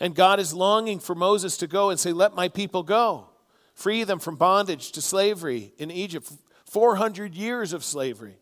And 0.00 0.14
God 0.14 0.40
is 0.40 0.54
longing 0.54 1.00
for 1.00 1.14
Moses 1.14 1.56
to 1.58 1.66
go 1.66 1.90
and 1.90 2.00
say, 2.00 2.12
Let 2.12 2.34
my 2.34 2.48
people 2.48 2.82
go. 2.82 3.28
Free 3.74 4.04
them 4.04 4.18
from 4.18 4.36
bondage 4.36 4.92
to 4.92 5.02
slavery 5.02 5.72
in 5.78 5.90
Egypt. 5.90 6.30
400 6.64 7.34
years 7.34 7.72
of 7.72 7.84
slavery. 7.84 8.36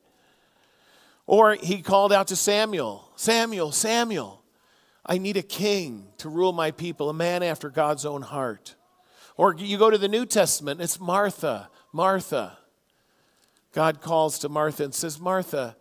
Or 1.27 1.55
he 1.55 1.83
called 1.83 2.13
out 2.13 2.29
to 2.29 2.37
Samuel 2.37 3.11
Samuel, 3.17 3.73
Samuel, 3.73 4.43
I 5.07 5.19
need 5.19 5.37
a 5.37 5.43
king 5.43 6.09
to 6.19 6.29
rule 6.29 6.53
my 6.53 6.71
people, 6.71 7.11
a 7.11 7.15
man 7.15 7.43
after 7.43 7.69
God's 7.69 8.05
own 8.07 8.23
heart. 8.23 8.75
Or 9.37 9.55
you 9.55 9.79
go 9.79 9.91
to 9.91 9.99
the 9.99 10.09
New 10.09 10.27
Testament, 10.27 10.81
it's 10.81 11.01
Martha, 11.01 11.69
Martha. 11.93 12.59
God 13.73 14.01
calls 14.01 14.39
to 14.41 14.49
Martha 14.49 14.85
and 14.85 14.95
says, 14.95 15.19
Martha, 15.19 15.77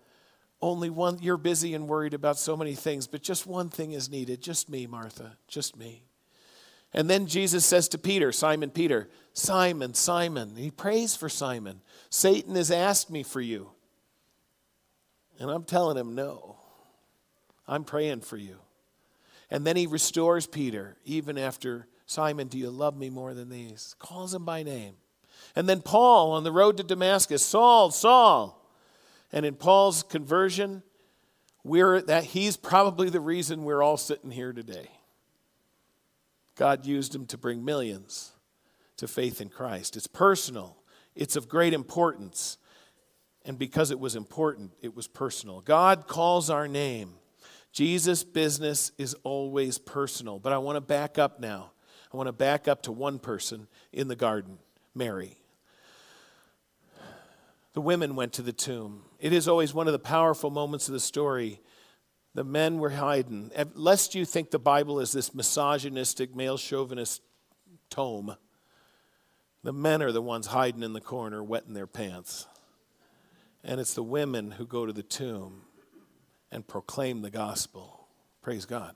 only 0.62 0.90
one, 0.90 1.20
you're 1.22 1.38
busy 1.38 1.74
and 1.74 1.88
worried 1.88 2.14
about 2.14 2.40
so 2.40 2.58
many 2.58 2.74
things, 2.74 3.06
but 3.06 3.22
just 3.22 3.46
one 3.46 3.70
thing 3.70 3.92
is 3.92 4.10
needed. 4.10 4.42
Just 4.42 4.70
me, 4.70 4.88
Martha, 4.88 5.38
just 5.48 5.78
me. 5.78 6.04
And 6.94 7.10
then 7.10 7.28
Jesus 7.28 7.66
says 7.66 7.88
to 7.90 7.98
Peter, 7.98 8.32
Simon 8.32 8.70
Peter, 8.70 9.10
Simon, 9.34 9.94
Simon. 9.94 10.56
He 10.56 10.72
prays 10.72 11.16
for 11.16 11.28
Simon. 11.28 11.82
Satan 12.10 12.56
has 12.56 12.72
asked 12.72 13.10
me 13.10 13.24
for 13.24 13.42
you. 13.42 13.72
And 15.40 15.50
I'm 15.50 15.64
telling 15.64 15.98
him, 15.98 16.16
no. 16.16 16.58
I'm 17.68 17.84
praying 17.84 18.22
for 18.22 18.38
you. 18.38 18.58
And 19.50 19.66
then 19.66 19.76
he 19.76 19.88
restores 19.88 20.48
Peter, 20.48 20.98
even 21.06 21.38
after, 21.38 21.88
Simon, 22.14 22.48
do 22.48 22.60
you 22.60 22.70
love 22.70 22.96
me 22.96 23.10
more 23.10 23.34
than 23.34 23.50
these? 23.50 23.96
Calls 23.98 24.36
him 24.36 24.46
by 24.46 24.62
name. 24.62 24.94
And 25.56 25.68
then 25.68 25.82
Paul 25.82 26.34
on 26.34 26.44
the 26.44 26.52
road 26.52 26.78
to 26.78 26.84
Damascus, 26.84 27.44
Saul, 27.44 27.90
Saul. 27.90 28.72
And 29.32 29.48
in 29.48 29.56
Paul's 29.56 30.04
conversion, 30.04 30.84
we're 31.64 32.02
that 32.02 32.26
he's 32.26 32.56
probably 32.56 33.10
the 33.10 33.20
reason 33.20 33.64
we're 33.64 33.82
all 33.82 33.98
sitting 33.98 34.30
here 34.30 34.54
today. 34.54 34.92
God 36.56 36.86
used 36.86 37.16
him 37.16 37.26
to 37.26 37.38
bring 37.38 37.66
millions 37.66 38.34
to 38.98 39.08
faith 39.08 39.42
in 39.42 39.50
Christ. 39.50 39.98
It's 39.98 40.06
personal, 40.06 40.78
it's 41.16 41.36
of 41.36 41.50
great 41.50 41.74
importance. 41.74 42.60
And 43.44 43.58
because 43.58 43.92
it 43.92 44.00
was 44.00 44.16
important, 44.16 44.72
it 44.82 44.96
was 44.96 45.08
personal. 45.08 45.62
God 45.62 46.08
calls 46.08 46.50
our 46.50 46.68
name. 46.68 47.16
Jesus' 47.74 48.24
business 48.24 48.92
is 48.98 49.16
always 49.24 49.78
personal. 49.78 50.40
But 50.40 50.54
I 50.54 50.60
want 50.60 50.78
to 50.78 50.82
back 50.82 51.18
up 51.18 51.42
now. 51.42 51.73
I 52.14 52.18
want 52.18 52.28
to 52.28 52.34
back 52.34 52.68
up 52.68 52.84
to 52.84 52.92
one 52.92 53.18
person 53.18 53.68
in 53.92 54.08
the 54.08 54.16
garden 54.16 54.60
Mary. 54.94 55.38
The 57.74 57.82
women 57.82 58.16
went 58.16 58.34
to 58.34 58.44
the 58.44 58.54
tomb. 58.54 59.02
It 59.20 59.34
is 59.34 59.48
always 59.48 59.74
one 59.74 59.88
of 59.88 59.94
the 59.94 60.00
powerful 60.00 60.52
moments 60.52 60.88
of 60.88 60.94
the 60.94 61.00
story. 61.00 61.60
The 62.36 62.44
men 62.44 62.78
were 62.78 62.92
hiding. 62.92 63.52
Lest 63.74 64.14
you 64.14 64.26
think 64.26 64.52
the 64.52 64.60
Bible 64.60 65.00
is 65.00 65.12
this 65.12 65.34
misogynistic, 65.34 66.36
male 66.36 66.58
chauvinist 66.58 67.24
tome, 67.90 68.36
the 69.64 69.74
men 69.74 70.04
are 70.04 70.12
the 70.12 70.22
ones 70.22 70.48
hiding 70.48 70.84
in 70.84 70.94
the 70.94 71.02
corner, 71.02 71.44
wetting 71.44 71.74
their 71.74 71.88
pants. 71.88 72.48
And 73.64 73.80
it's 73.80 73.96
the 73.96 74.04
women 74.04 74.52
who 74.52 74.68
go 74.68 74.86
to 74.86 74.94
the 74.94 75.04
tomb 75.04 75.64
and 76.52 76.68
proclaim 76.68 77.22
the 77.22 77.32
gospel. 77.32 78.08
Praise 78.42 78.66
God. 78.66 78.94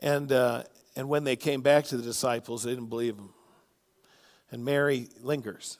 And, 0.00 0.32
uh, 0.32 0.64
and 0.98 1.08
when 1.08 1.22
they 1.22 1.36
came 1.36 1.60
back 1.60 1.84
to 1.84 1.96
the 1.96 2.02
disciples, 2.02 2.64
they 2.64 2.70
didn't 2.70 2.88
believe 2.88 3.16
them. 3.16 3.32
And 4.50 4.64
Mary 4.64 5.08
lingers 5.22 5.78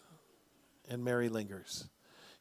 and 0.89 1.05
Mary 1.05 1.29
lingers. 1.29 1.89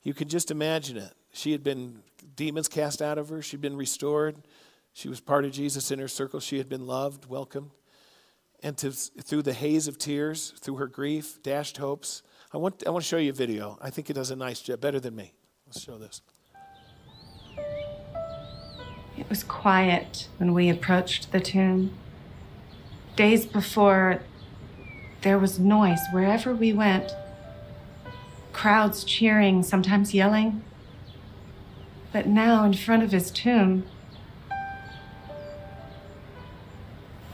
You 0.03 0.13
can 0.13 0.29
just 0.29 0.51
imagine 0.51 0.95
it. 0.95 1.11
She 1.33 1.51
had 1.51 1.63
been, 1.63 2.03
demons 2.35 2.67
cast 2.67 3.01
out 3.01 3.17
of 3.17 3.29
her, 3.29 3.41
she'd 3.41 3.61
been 3.61 3.75
restored. 3.75 4.37
She 4.93 5.09
was 5.09 5.19
part 5.19 5.43
of 5.43 5.51
Jesus' 5.51 5.89
inner 5.89 6.07
circle. 6.07 6.39
She 6.39 6.59
had 6.59 6.69
been 6.69 6.85
loved, 6.85 7.27
welcomed. 7.27 7.71
And 8.61 8.77
to, 8.77 8.91
through 8.91 9.41
the 9.41 9.53
haze 9.53 9.87
of 9.87 9.97
tears, 9.97 10.53
through 10.59 10.75
her 10.75 10.87
grief, 10.87 11.41
dashed 11.41 11.77
hopes. 11.77 12.21
I 12.53 12.57
want, 12.57 12.83
I 12.85 12.91
want 12.91 13.03
to 13.03 13.07
show 13.07 13.17
you 13.17 13.31
a 13.31 13.33
video. 13.33 13.79
I 13.81 13.89
think 13.89 14.11
it 14.11 14.13
does 14.13 14.29
a 14.29 14.35
nice 14.35 14.61
job, 14.61 14.81
better 14.81 14.99
than 14.99 15.15
me. 15.15 15.33
Let's 15.65 15.81
show 15.81 15.97
this. 15.97 16.21
It 19.17 19.27
was 19.29 19.43
quiet 19.43 20.27
when 20.37 20.53
we 20.53 20.69
approached 20.69 21.31
the 21.31 21.39
tomb. 21.39 21.91
Days 23.17 23.47
before, 23.47 24.21
there 25.23 25.39
was 25.39 25.57
noise 25.57 25.99
wherever 26.11 26.53
we 26.53 26.71
went 26.71 27.11
crowds 28.53 29.03
cheering, 29.03 29.63
sometimes 29.63 30.13
yelling. 30.13 30.63
But 32.13 32.27
now, 32.27 32.63
in 32.63 32.73
front 32.75 33.01
of 33.01 33.11
his 33.11 33.31
tomb, 33.31 33.85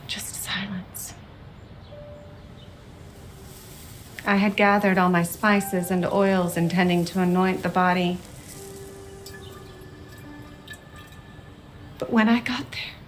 just 0.06 0.34
silence. 0.34 1.12
I 4.26 4.36
had 4.36 4.56
gathered 4.56 4.96
all 4.96 5.10
my 5.10 5.22
spices 5.22 5.90
and 5.90 6.06
oils 6.06 6.56
intending 6.56 7.04
to 7.06 7.20
anoint 7.20 7.62
the 7.62 7.68
body. 7.68 8.16
But 11.98 12.10
when 12.10 12.30
I 12.30 12.40
got 12.40 12.70
there, 12.72 13.03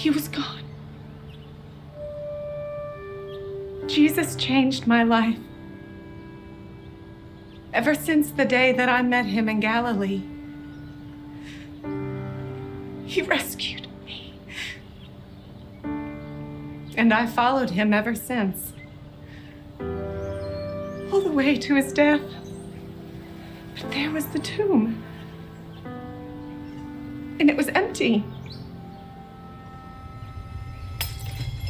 he 0.00 0.08
was 0.08 0.28
gone. 0.28 0.64
Jesus 3.86 4.34
changed 4.34 4.86
my 4.86 5.02
life. 5.02 5.36
Ever 7.74 7.94
since 7.94 8.30
the 8.30 8.46
day 8.46 8.72
that 8.72 8.88
I 8.88 9.02
met 9.02 9.26
him 9.26 9.46
in 9.46 9.60
Galilee, 9.60 10.22
he 13.04 13.20
rescued 13.20 13.88
me. 14.06 14.32
And 16.96 17.12
I 17.12 17.26
followed 17.26 17.68
him 17.68 17.92
ever 17.92 18.14
since, 18.14 18.72
all 21.12 21.20
the 21.20 21.30
way 21.30 21.56
to 21.56 21.74
his 21.74 21.92
death. 21.92 22.22
But 23.74 23.90
there 23.92 24.10
was 24.10 24.24
the 24.28 24.38
tomb, 24.38 25.02
and 27.38 27.50
it 27.50 27.56
was 27.56 27.68
empty. 27.68 28.24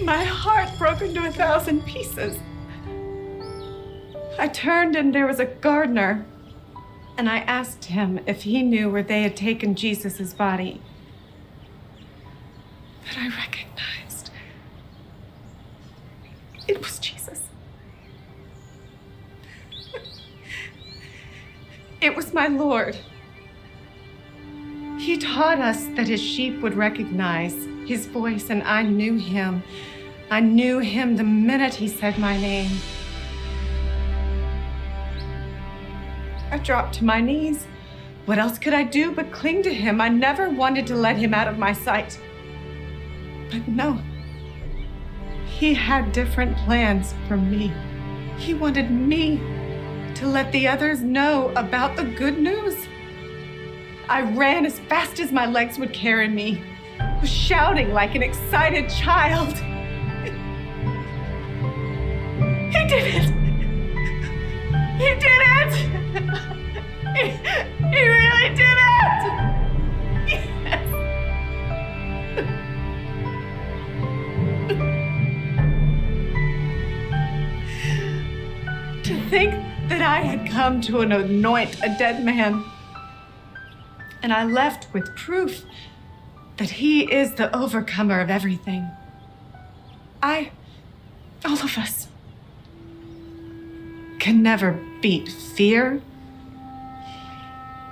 My 0.03 0.25
heart 0.25 0.71
broke 0.79 1.03
into 1.03 1.27
a 1.27 1.31
thousand 1.31 1.85
pieces. 1.85 2.39
I 4.39 4.49
turned 4.49 4.97
and 4.97 5.15
there 5.15 5.27
was 5.27 5.39
a 5.39 5.45
gardener, 5.45 6.25
and 7.19 7.29
I 7.29 7.39
asked 7.41 7.85
him 7.87 8.21
if 8.27 8.43
he 8.45 8.63
knew 8.63 8.91
where 8.91 9.03
they 9.03 9.23
had 9.23 9.37
taken 9.37 9.75
Jesus' 9.75 10.33
body. 10.33 10.81
But 13.07 13.19
I 13.19 13.29
recognized 13.29 14.31
it 16.67 16.81
was 16.81 16.99
Jesus. 16.99 17.43
It 22.01 22.17
was 22.17 22.33
my 22.33 22.47
Lord. 22.47 22.97
Taught 25.41 25.61
us 25.61 25.87
that 25.97 26.07
his 26.07 26.21
sheep 26.21 26.61
would 26.61 26.75
recognize 26.75 27.55
his 27.87 28.05
voice, 28.05 28.51
and 28.51 28.63
I 28.63 28.83
knew 28.83 29.17
him 29.17 29.63
I 30.31 30.41
knew 30.41 30.81
him 30.81 31.17
the 31.17 31.25
minute 31.25 31.73
he 31.73 31.89
said 31.89 32.19
my 32.19 32.37
name. 32.37 32.71
I 36.51 36.59
dropped 36.59 36.97
to 36.97 37.07
my 37.07 37.23
knees. 37.23 37.67
What 38.27 38.39
else 38.39 38.59
could 38.59 38.75
I 38.75 38.83
do 38.83 39.13
but 39.13 39.33
cling 39.33 39.63
to 39.63 39.73
him? 39.73 39.99
I 39.99 40.11
never 40.11 40.51
wanted 40.51 40.87
to 40.89 40.95
let 40.95 41.17
him 41.17 41.33
out 41.33 41.49
of 41.49 41.57
my 41.57 41.73
sight. 41.73 42.21
But 43.51 43.67
no, 43.67 43.99
he 45.47 45.73
had 45.73 46.13
different 46.13 46.55
plans 46.59 47.15
for 47.27 47.39
me. 47.39 47.73
He 48.37 48.53
wanted 48.53 48.91
me 48.91 49.39
to 50.17 50.27
let 50.27 50.53
the 50.53 50.69
others 50.69 51.01
know 51.01 51.51
about 51.57 51.97
the 51.97 52.05
good 52.05 52.39
news. 52.39 52.90
I 54.11 54.23
ran 54.23 54.67
as 54.67 54.81
fast 54.81 55.21
as 55.21 55.31
my 55.31 55.47
legs 55.47 55.79
would 55.79 55.93
carry 55.93 56.27
me, 56.27 56.61
was 57.21 57.31
shouting 57.31 57.93
like 57.93 58.17
an 58.17 58.25
excited 58.25 58.91
child. 58.91 59.55
He 62.73 62.87
did 62.89 63.07
it! 63.15 63.23
He 64.99 65.15
did 65.21 65.41
it! 65.55 65.73
He, 67.15 67.31
he 67.89 68.01
really 68.09 68.49
did 68.57 68.79
it! 68.79 69.23
Yes! 70.27 70.89
to 79.05 79.13
think 79.31 79.53
that 79.89 80.03
I 80.03 80.21
had 80.21 80.51
come 80.51 80.81
to 80.83 81.01
anoint 81.01 81.77
a 81.85 81.95
dead 81.97 82.25
man. 82.25 82.65
And 84.23 84.33
I 84.33 84.45
left 84.45 84.93
with 84.93 85.17
proof 85.17 85.65
that 86.59 86.71
he 86.71 87.11
is 87.11 87.35
the 87.35 87.55
overcomer 87.57 88.21
of 88.21 88.31
everything. 88.31 88.87
I, 90.23 90.53
all 91.45 91.55
of 91.55 91.79
us, 91.79 92.09
can 94.19 94.43
never 94.43 94.79
beat 95.01 95.29
fear, 95.31 96.03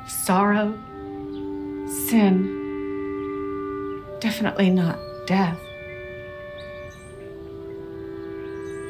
sorrow, 0.07 0.79
sin, 1.87 2.59
definitely 4.21 4.69
not 4.69 4.99
death. 5.27 5.59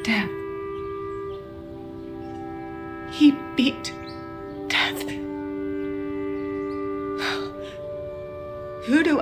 Death. 0.03 0.29
He 3.11 3.31
beat 3.55 3.93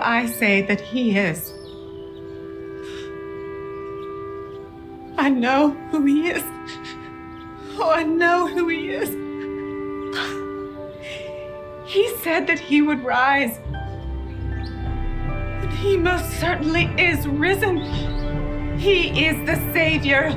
I 0.08 0.26
say 0.26 0.62
that 0.62 0.80
he 0.80 1.18
is? 1.18 1.54
I 5.18 5.28
know 5.28 5.72
who 5.92 6.06
he 6.06 6.30
is. 6.30 6.44
Oh, 7.78 7.92
I 7.94 8.04
know 8.04 8.48
who 8.48 8.70
he 8.70 8.88
is. 8.88 9.10
He 11.86 12.08
said 12.24 12.48
that 12.48 12.58
he 12.58 12.82
would 12.82 13.04
rise. 13.04 13.60
And 15.62 15.72
he 15.74 15.98
most 15.98 16.40
certainly 16.40 16.86
is 16.98 17.28
risen. 17.28 17.76
He 18.78 19.26
is 19.26 19.46
the 19.46 19.58
Savior. 19.74 20.30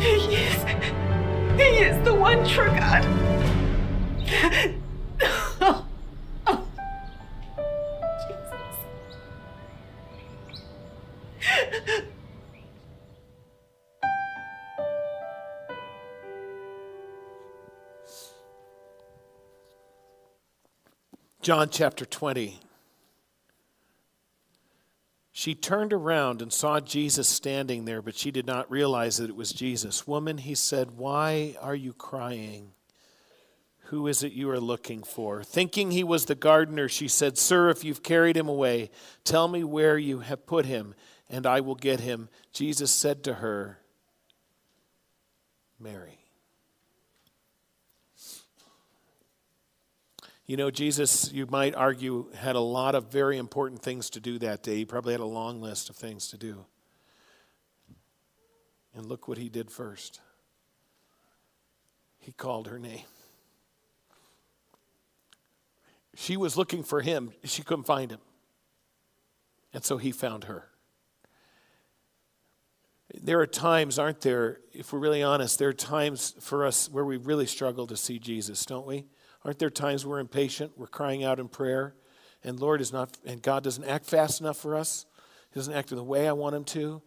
He 0.00 0.34
is. 0.34 0.64
He 1.56 1.84
is 1.86 2.04
the 2.04 2.14
one 2.14 2.44
true 2.48 2.66
God. 2.66 3.04
John 21.48 21.70
chapter 21.70 22.04
20. 22.04 22.60
She 25.32 25.54
turned 25.54 25.94
around 25.94 26.42
and 26.42 26.52
saw 26.52 26.78
Jesus 26.78 27.26
standing 27.26 27.86
there, 27.86 28.02
but 28.02 28.18
she 28.18 28.30
did 28.30 28.46
not 28.46 28.70
realize 28.70 29.16
that 29.16 29.30
it 29.30 29.34
was 29.34 29.50
Jesus. 29.50 30.06
Woman, 30.06 30.36
he 30.36 30.54
said, 30.54 30.98
Why 30.98 31.56
are 31.62 31.74
you 31.74 31.94
crying? 31.94 32.72
Who 33.84 34.08
is 34.08 34.22
it 34.22 34.32
you 34.32 34.50
are 34.50 34.60
looking 34.60 35.02
for? 35.02 35.42
Thinking 35.42 35.90
he 35.90 36.04
was 36.04 36.26
the 36.26 36.34
gardener, 36.34 36.86
she 36.86 37.08
said, 37.08 37.38
Sir, 37.38 37.70
if 37.70 37.82
you've 37.82 38.02
carried 38.02 38.36
him 38.36 38.50
away, 38.50 38.90
tell 39.24 39.48
me 39.48 39.64
where 39.64 39.96
you 39.96 40.18
have 40.18 40.44
put 40.44 40.66
him, 40.66 40.94
and 41.30 41.46
I 41.46 41.60
will 41.60 41.76
get 41.76 42.00
him. 42.00 42.28
Jesus 42.52 42.90
said 42.90 43.24
to 43.24 43.32
her, 43.32 43.78
Mary. 45.80 46.27
You 50.48 50.56
know, 50.56 50.70
Jesus, 50.70 51.30
you 51.30 51.46
might 51.50 51.74
argue, 51.74 52.32
had 52.32 52.56
a 52.56 52.60
lot 52.60 52.94
of 52.94 53.12
very 53.12 53.36
important 53.36 53.82
things 53.82 54.08
to 54.10 54.18
do 54.18 54.38
that 54.38 54.62
day. 54.62 54.76
He 54.76 54.84
probably 54.86 55.12
had 55.12 55.20
a 55.20 55.26
long 55.26 55.60
list 55.60 55.90
of 55.90 55.96
things 55.96 56.28
to 56.28 56.38
do. 56.38 56.64
And 58.94 59.04
look 59.04 59.28
what 59.28 59.36
he 59.36 59.50
did 59.50 59.70
first. 59.70 60.20
He 62.18 62.32
called 62.32 62.66
her 62.68 62.78
name. 62.78 63.04
She 66.16 66.38
was 66.38 66.56
looking 66.56 66.82
for 66.82 67.02
him, 67.02 67.32
she 67.44 67.62
couldn't 67.62 67.84
find 67.84 68.10
him. 68.10 68.20
And 69.74 69.84
so 69.84 69.98
he 69.98 70.12
found 70.12 70.44
her. 70.44 70.70
There 73.20 73.38
are 73.40 73.46
times, 73.46 73.98
aren't 73.98 74.22
there, 74.22 74.60
if 74.72 74.94
we're 74.94 74.98
really 74.98 75.22
honest, 75.22 75.58
there 75.58 75.68
are 75.68 75.74
times 75.74 76.34
for 76.40 76.64
us 76.64 76.88
where 76.90 77.04
we 77.04 77.18
really 77.18 77.46
struggle 77.46 77.86
to 77.86 77.98
see 77.98 78.18
Jesus, 78.18 78.64
don't 78.64 78.86
we? 78.86 79.04
Aren't 79.44 79.58
there 79.58 79.70
times 79.70 80.04
we're 80.04 80.18
impatient, 80.18 80.72
we're 80.76 80.86
crying 80.86 81.24
out 81.24 81.38
in 81.38 81.48
prayer, 81.48 81.94
and 82.42 82.58
Lord 82.58 82.80
is 82.80 82.92
not, 82.92 83.16
and 83.24 83.40
God 83.40 83.64
doesn't 83.64 83.84
act 83.84 84.06
fast 84.06 84.40
enough 84.40 84.56
for 84.56 84.76
us? 84.76 85.06
He 85.52 85.58
doesn't 85.58 85.74
act 85.74 85.90
in 85.90 85.96
the 85.96 86.04
way 86.04 86.28
I 86.28 86.32
want 86.32 86.56
him 86.56 86.64
to. 86.64 87.02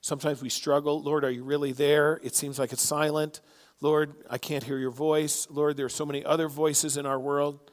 Sometimes 0.00 0.42
we 0.42 0.48
struggle. 0.48 1.02
Lord, 1.02 1.24
are 1.24 1.30
you 1.30 1.44
really 1.44 1.72
there? 1.72 2.20
It 2.22 2.34
seems 2.34 2.58
like 2.58 2.72
it's 2.72 2.82
silent. 2.82 3.40
Lord, 3.80 4.14
I 4.30 4.38
can't 4.38 4.64
hear 4.64 4.78
your 4.78 4.90
voice. 4.90 5.46
Lord, 5.50 5.76
there 5.76 5.86
are 5.86 5.90
so 5.90 6.06
many 6.06 6.24
other 6.24 6.48
voices 6.48 6.96
in 6.96 7.06
our 7.06 7.18
world. 7.18 7.70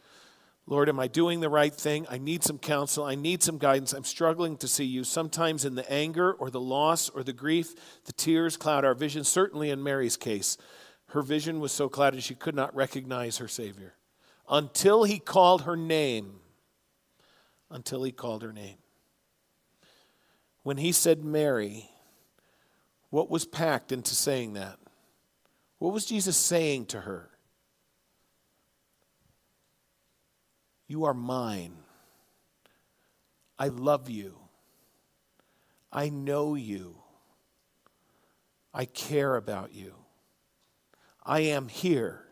Lord, 0.66 0.88
am 0.88 1.00
I 1.00 1.08
doing 1.08 1.42
the 1.42 1.50
right 1.50 1.74
thing? 1.74 2.06
I 2.10 2.18
need 2.18 2.44
some 2.44 2.58
counsel. 2.58 3.04
I 3.04 3.16
need 3.16 3.44
some 3.44 3.58
guidance. 3.58 3.92
I'm 3.92 4.06
struggling 4.06 4.56
to 4.58 4.68
see 4.68 4.86
you. 4.86 5.04
Sometimes 5.04 5.66
in 5.66 5.76
the 5.76 5.90
anger 5.92 6.32
or 6.34 6.50
the 6.50 6.60
loss 6.60 7.10
or 7.10 7.22
the 7.22 7.34
grief, 7.34 7.74
the 8.06 8.14
tears 8.14 8.56
cloud 8.56 8.86
our 8.86 8.94
vision, 8.94 9.26
certainly 9.26 9.70
in 9.70 9.84
Mary's 9.84 10.16
case. 10.16 10.58
Her 11.14 11.22
vision 11.22 11.60
was 11.60 11.72
so 11.72 11.90
clouded 11.90 12.24
she 12.24 12.34
could 12.34 12.56
not 12.56 12.76
recognize 12.76 13.38
her 13.38 13.48
Savior 13.48 13.94
until 14.50 15.04
he 15.04 15.20
called 15.20 15.62
her 15.62 15.78
name. 15.78 16.40
Until 17.70 18.02
he 18.02 18.12
called 18.12 18.42
her 18.42 18.52
name. 18.52 18.78
When 20.64 20.78
he 20.78 20.92
said 20.92 21.24
Mary, 21.24 21.88
what 23.12 23.30
was 23.30 23.46
packed 23.46 23.92
into 23.92 24.16
saying 24.16 24.54
that? 24.54 24.80
What 25.78 25.94
was 25.94 26.08
Jesus 26.08 26.36
saying 26.36 26.88
to 26.88 27.02
her? 27.02 27.30
You 30.88 31.06
are 31.06 31.14
mine. 31.14 31.76
I 33.60 33.68
love 33.68 34.10
you. 34.10 34.36
I 35.92 36.10
know 36.10 36.56
you. 36.56 36.96
I 38.74 38.86
care 38.86 39.36
about 39.36 39.76
you. 39.76 39.94
I 41.26 41.42
am 41.42 41.68
here. 41.68 42.26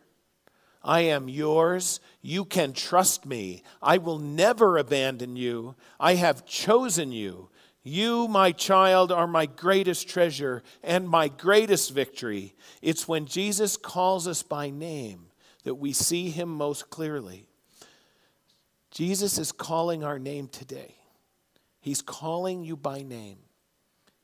I 0.83 1.01
am 1.01 1.29
yours. 1.29 1.99
You 2.21 2.45
can 2.45 2.73
trust 2.73 3.25
me. 3.25 3.63
I 3.81 3.97
will 3.97 4.19
never 4.19 4.77
abandon 4.77 5.35
you. 5.35 5.75
I 5.99 6.15
have 6.15 6.45
chosen 6.45 7.11
you. 7.11 7.49
You, 7.83 8.27
my 8.27 8.51
child, 8.51 9.11
are 9.11 9.27
my 9.27 9.45
greatest 9.45 10.07
treasure 10.07 10.61
and 10.83 11.09
my 11.09 11.27
greatest 11.27 11.91
victory. 11.91 12.55
It's 12.81 13.07
when 13.07 13.25
Jesus 13.25 13.77
calls 13.77 14.27
us 14.27 14.43
by 14.43 14.69
name 14.69 15.27
that 15.63 15.75
we 15.75 15.93
see 15.93 16.29
him 16.29 16.49
most 16.49 16.89
clearly. 16.89 17.47
Jesus 18.91 19.37
is 19.37 19.51
calling 19.51 20.03
our 20.03 20.19
name 20.19 20.47
today. 20.47 20.95
He's 21.79 22.01
calling 22.01 22.63
you 22.63 22.75
by 22.75 23.01
name. 23.01 23.37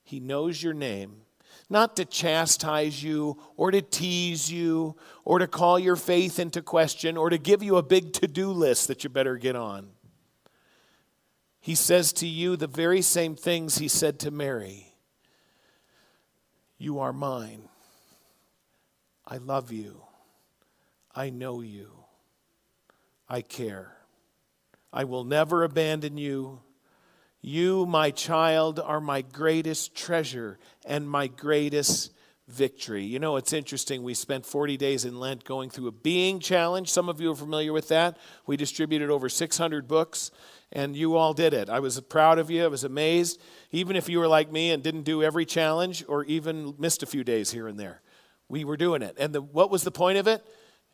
He 0.03 0.19
knows 0.19 0.61
your 0.61 0.73
name 0.73 1.21
not 1.69 1.95
to 1.97 2.05
chastise 2.05 3.03
you 3.03 3.37
or 3.55 3.71
to 3.71 3.81
tease 3.81 4.51
you 4.51 4.95
or 5.25 5.39
to 5.39 5.47
call 5.47 5.77
your 5.77 5.95
faith 5.95 6.39
into 6.39 6.61
question 6.61 7.17
or 7.17 7.29
to 7.29 7.37
give 7.37 7.61
you 7.61 7.75
a 7.75 7.83
big 7.83 8.13
to 8.13 8.27
do 8.27 8.51
list 8.51 8.87
that 8.87 9.03
you 9.03 9.09
better 9.09 9.37
get 9.37 9.55
on. 9.55 9.89
He 11.59 11.75
says 11.75 12.13
to 12.13 12.27
you 12.27 12.55
the 12.55 12.67
very 12.67 13.01
same 13.01 13.35
things 13.35 13.77
he 13.77 13.89
said 13.89 14.19
to 14.19 14.31
Mary 14.31 14.93
You 16.77 16.99
are 16.99 17.11
mine. 17.11 17.63
I 19.25 19.37
love 19.37 19.73
you. 19.73 20.01
I 21.13 21.29
know 21.29 21.59
you. 21.59 21.91
I 23.27 23.41
care. 23.41 23.97
I 24.93 25.03
will 25.03 25.25
never 25.25 25.63
abandon 25.63 26.17
you. 26.17 26.61
You, 27.47 27.85
my 27.85 28.11
child, 28.11 28.77
are 28.77 28.99
my 28.99 29.21
greatest 29.21 29.95
treasure 29.95 30.59
and 30.85 31.09
my 31.09 31.27
greatest 31.27 32.11
victory. 32.49 33.05
You 33.05 33.19
know, 33.19 33.37
it's 33.37 33.53
interesting. 33.53 34.03
We 34.03 34.15
spent 34.15 34.45
40 34.45 34.75
days 34.75 35.05
in 35.05 35.17
Lent 35.17 35.45
going 35.45 35.69
through 35.69 35.87
a 35.87 35.93
being 35.93 36.41
challenge. 36.41 36.91
Some 36.91 37.07
of 37.07 37.21
you 37.21 37.31
are 37.31 37.35
familiar 37.37 37.71
with 37.71 37.87
that. 37.87 38.17
We 38.47 38.57
distributed 38.57 39.09
over 39.09 39.29
600 39.29 39.87
books, 39.87 40.29
and 40.73 40.93
you 40.93 41.15
all 41.15 41.33
did 41.33 41.53
it. 41.53 41.69
I 41.69 41.79
was 41.79 41.97
proud 42.01 42.37
of 42.37 42.51
you. 42.51 42.65
I 42.65 42.67
was 42.67 42.83
amazed. 42.83 43.39
Even 43.71 43.95
if 43.95 44.09
you 44.09 44.19
were 44.19 44.27
like 44.27 44.51
me 44.51 44.71
and 44.71 44.83
didn't 44.83 45.03
do 45.03 45.23
every 45.23 45.45
challenge 45.45 46.03
or 46.09 46.25
even 46.25 46.75
missed 46.77 47.01
a 47.01 47.05
few 47.05 47.23
days 47.23 47.51
here 47.51 47.69
and 47.69 47.79
there, 47.79 48.01
we 48.49 48.65
were 48.65 48.75
doing 48.75 49.01
it. 49.01 49.15
And 49.17 49.31
the, 49.31 49.41
what 49.41 49.71
was 49.71 49.83
the 49.83 49.91
point 49.91 50.17
of 50.17 50.27
it? 50.27 50.45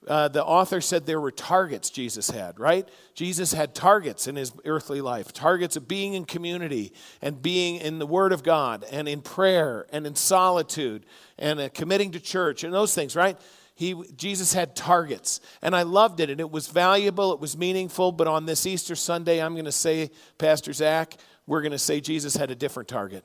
Uh, 0.07 0.27
the 0.27 0.43
author 0.43 0.81
said 0.81 1.05
there 1.05 1.21
were 1.21 1.31
targets 1.31 1.89
Jesus 1.89 2.29
had, 2.29 2.59
right? 2.59 2.87
Jesus 3.13 3.53
had 3.53 3.75
targets 3.75 4.27
in 4.27 4.35
his 4.35 4.51
earthly 4.65 5.01
life 5.01 5.33
targets 5.33 5.75
of 5.75 5.87
being 5.87 6.13
in 6.13 6.25
community 6.25 6.93
and 7.21 7.41
being 7.41 7.75
in 7.77 7.99
the 7.99 8.05
Word 8.05 8.31
of 8.31 8.43
God 8.43 8.85
and 8.91 9.07
in 9.07 9.21
prayer 9.21 9.85
and 9.91 10.05
in 10.05 10.15
solitude 10.15 11.05
and 11.37 11.59
uh, 11.59 11.69
committing 11.69 12.11
to 12.11 12.19
church 12.19 12.63
and 12.63 12.73
those 12.73 12.93
things, 12.93 13.15
right? 13.15 13.37
He, 13.75 13.95
Jesus 14.15 14.53
had 14.53 14.75
targets, 14.75 15.39
and 15.61 15.75
I 15.75 15.81
loved 15.81 16.19
it, 16.19 16.29
and 16.29 16.39
it 16.39 16.51
was 16.51 16.67
valuable, 16.67 17.33
it 17.33 17.39
was 17.39 17.57
meaningful. 17.57 18.11
But 18.11 18.27
on 18.27 18.45
this 18.45 18.65
Easter 18.67 18.95
Sunday, 18.95 19.41
I'm 19.41 19.53
going 19.53 19.65
to 19.65 19.71
say, 19.71 20.11
Pastor 20.37 20.73
Zach, 20.73 21.17
we're 21.47 21.61
going 21.61 21.71
to 21.71 21.79
say 21.79 21.99
Jesus 21.99 22.35
had 22.35 22.51
a 22.51 22.55
different 22.55 22.87
target. 22.87 23.23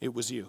It 0.00 0.12
was 0.12 0.30
you. 0.30 0.48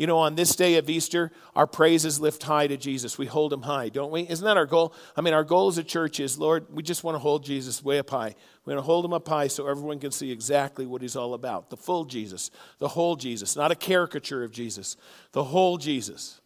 You 0.00 0.06
know, 0.06 0.16
on 0.16 0.34
this 0.34 0.56
day 0.56 0.76
of 0.76 0.88
Easter, 0.88 1.30
our 1.54 1.66
praises 1.66 2.18
lift 2.18 2.42
high 2.44 2.66
to 2.66 2.78
Jesus. 2.78 3.18
We 3.18 3.26
hold 3.26 3.52
him 3.52 3.60
high, 3.60 3.90
don't 3.90 4.10
we? 4.10 4.26
Isn't 4.26 4.46
that 4.46 4.56
our 4.56 4.64
goal? 4.64 4.94
I 5.14 5.20
mean, 5.20 5.34
our 5.34 5.44
goal 5.44 5.68
as 5.68 5.76
a 5.76 5.84
church 5.84 6.20
is, 6.20 6.38
Lord, 6.38 6.64
we 6.72 6.82
just 6.82 7.04
want 7.04 7.16
to 7.16 7.18
hold 7.18 7.44
Jesus 7.44 7.84
way 7.84 7.98
up 7.98 8.08
high. 8.08 8.34
We 8.64 8.72
want 8.72 8.82
to 8.82 8.86
hold 8.86 9.04
him 9.04 9.12
up 9.12 9.28
high 9.28 9.48
so 9.48 9.66
everyone 9.66 9.98
can 9.98 10.10
see 10.10 10.32
exactly 10.32 10.86
what 10.86 11.02
he's 11.02 11.16
all 11.16 11.34
about 11.34 11.68
the 11.68 11.76
full 11.76 12.06
Jesus, 12.06 12.50
the 12.78 12.88
whole 12.88 13.14
Jesus, 13.14 13.56
not 13.56 13.72
a 13.72 13.74
caricature 13.74 14.42
of 14.42 14.52
Jesus, 14.52 14.96
the 15.32 15.44
whole 15.44 15.76
Jesus. 15.76 16.40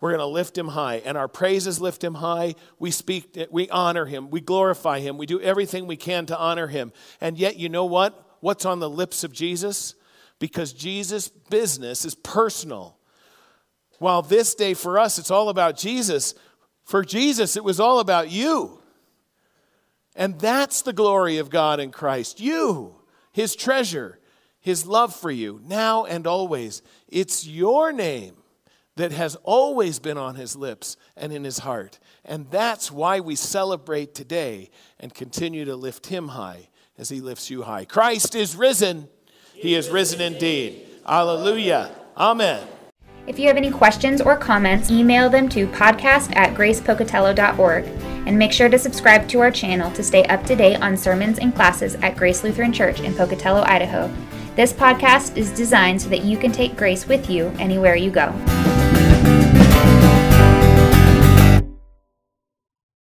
We're 0.00 0.10
going 0.10 0.20
to 0.20 0.26
lift 0.26 0.56
him 0.56 0.68
high, 0.68 1.02
and 1.04 1.18
our 1.18 1.26
praises 1.26 1.80
lift 1.80 2.04
him 2.04 2.14
high. 2.14 2.54
We 2.78 2.92
speak, 2.92 3.36
we 3.50 3.68
honor 3.70 4.06
him, 4.06 4.30
we 4.30 4.40
glorify 4.40 5.00
him, 5.00 5.18
we 5.18 5.26
do 5.26 5.40
everything 5.40 5.88
we 5.88 5.96
can 5.96 6.24
to 6.26 6.38
honor 6.38 6.68
him. 6.68 6.92
And 7.20 7.36
yet, 7.36 7.56
you 7.56 7.68
know 7.68 7.84
what? 7.84 8.38
What's 8.38 8.64
on 8.64 8.78
the 8.78 8.88
lips 8.88 9.24
of 9.24 9.32
Jesus? 9.32 9.96
Because 10.42 10.72
Jesus' 10.72 11.28
business 11.28 12.04
is 12.04 12.16
personal. 12.16 12.98
While 14.00 14.22
this 14.22 14.56
day 14.56 14.74
for 14.74 14.98
us, 14.98 15.16
it's 15.20 15.30
all 15.30 15.48
about 15.48 15.76
Jesus, 15.76 16.34
for 16.82 17.04
Jesus, 17.04 17.56
it 17.56 17.62
was 17.62 17.78
all 17.78 18.00
about 18.00 18.28
you. 18.28 18.80
And 20.16 20.40
that's 20.40 20.82
the 20.82 20.92
glory 20.92 21.38
of 21.38 21.48
God 21.48 21.78
in 21.78 21.92
Christ. 21.92 22.40
You, 22.40 22.96
his 23.30 23.54
treasure. 23.54 24.18
his 24.62 24.86
love 24.86 25.14
for 25.14 25.30
you 25.30 25.60
now 25.66 26.04
and 26.04 26.26
always. 26.26 26.82
It's 27.08 27.46
your 27.46 27.92
name 27.92 28.36
that 28.96 29.10
has 29.12 29.36
always 29.42 29.98
been 29.98 30.16
on 30.16 30.36
his 30.36 30.54
lips 30.56 30.96
and 31.16 31.32
in 31.32 31.44
his 31.44 31.58
heart. 31.58 31.98
And 32.24 32.50
that's 32.50 32.90
why 32.90 33.20
we 33.20 33.34
celebrate 33.34 34.14
today 34.14 34.70
and 35.00 35.12
continue 35.12 35.64
to 35.64 35.76
lift 35.76 36.06
him 36.06 36.28
high 36.28 36.68
as 36.96 37.08
he 37.08 37.20
lifts 37.20 37.50
you 37.50 37.62
high. 37.62 37.84
Christ 37.84 38.34
is 38.34 38.54
risen. 38.54 39.08
He 39.62 39.76
is 39.76 39.90
risen 39.90 40.20
indeed. 40.20 40.88
Hallelujah. 41.06 41.94
Amen. 42.16 42.66
If 43.28 43.38
you 43.38 43.46
have 43.46 43.56
any 43.56 43.70
questions 43.70 44.20
or 44.20 44.36
comments, 44.36 44.90
email 44.90 45.30
them 45.30 45.48
to 45.50 45.68
podcast 45.68 46.34
at 46.34 46.56
gracepocatello.org. 46.56 47.84
And 48.26 48.36
make 48.36 48.50
sure 48.50 48.68
to 48.68 48.76
subscribe 48.76 49.28
to 49.28 49.38
our 49.38 49.52
channel 49.52 49.92
to 49.92 50.02
stay 50.02 50.24
up 50.24 50.44
to 50.46 50.56
date 50.56 50.82
on 50.82 50.96
sermons 50.96 51.38
and 51.38 51.54
classes 51.54 51.94
at 51.96 52.16
Grace 52.16 52.42
Lutheran 52.42 52.72
Church 52.72 53.02
in 53.02 53.14
Pocatello, 53.14 53.62
Idaho. 53.62 54.12
This 54.56 54.72
podcast 54.72 55.36
is 55.36 55.52
designed 55.52 56.02
so 56.02 56.08
that 56.08 56.24
you 56.24 56.36
can 56.36 56.50
take 56.50 56.76
grace 56.76 57.06
with 57.06 57.30
you 57.30 57.46
anywhere 57.60 57.94
you 57.94 58.10
go. 58.10 58.32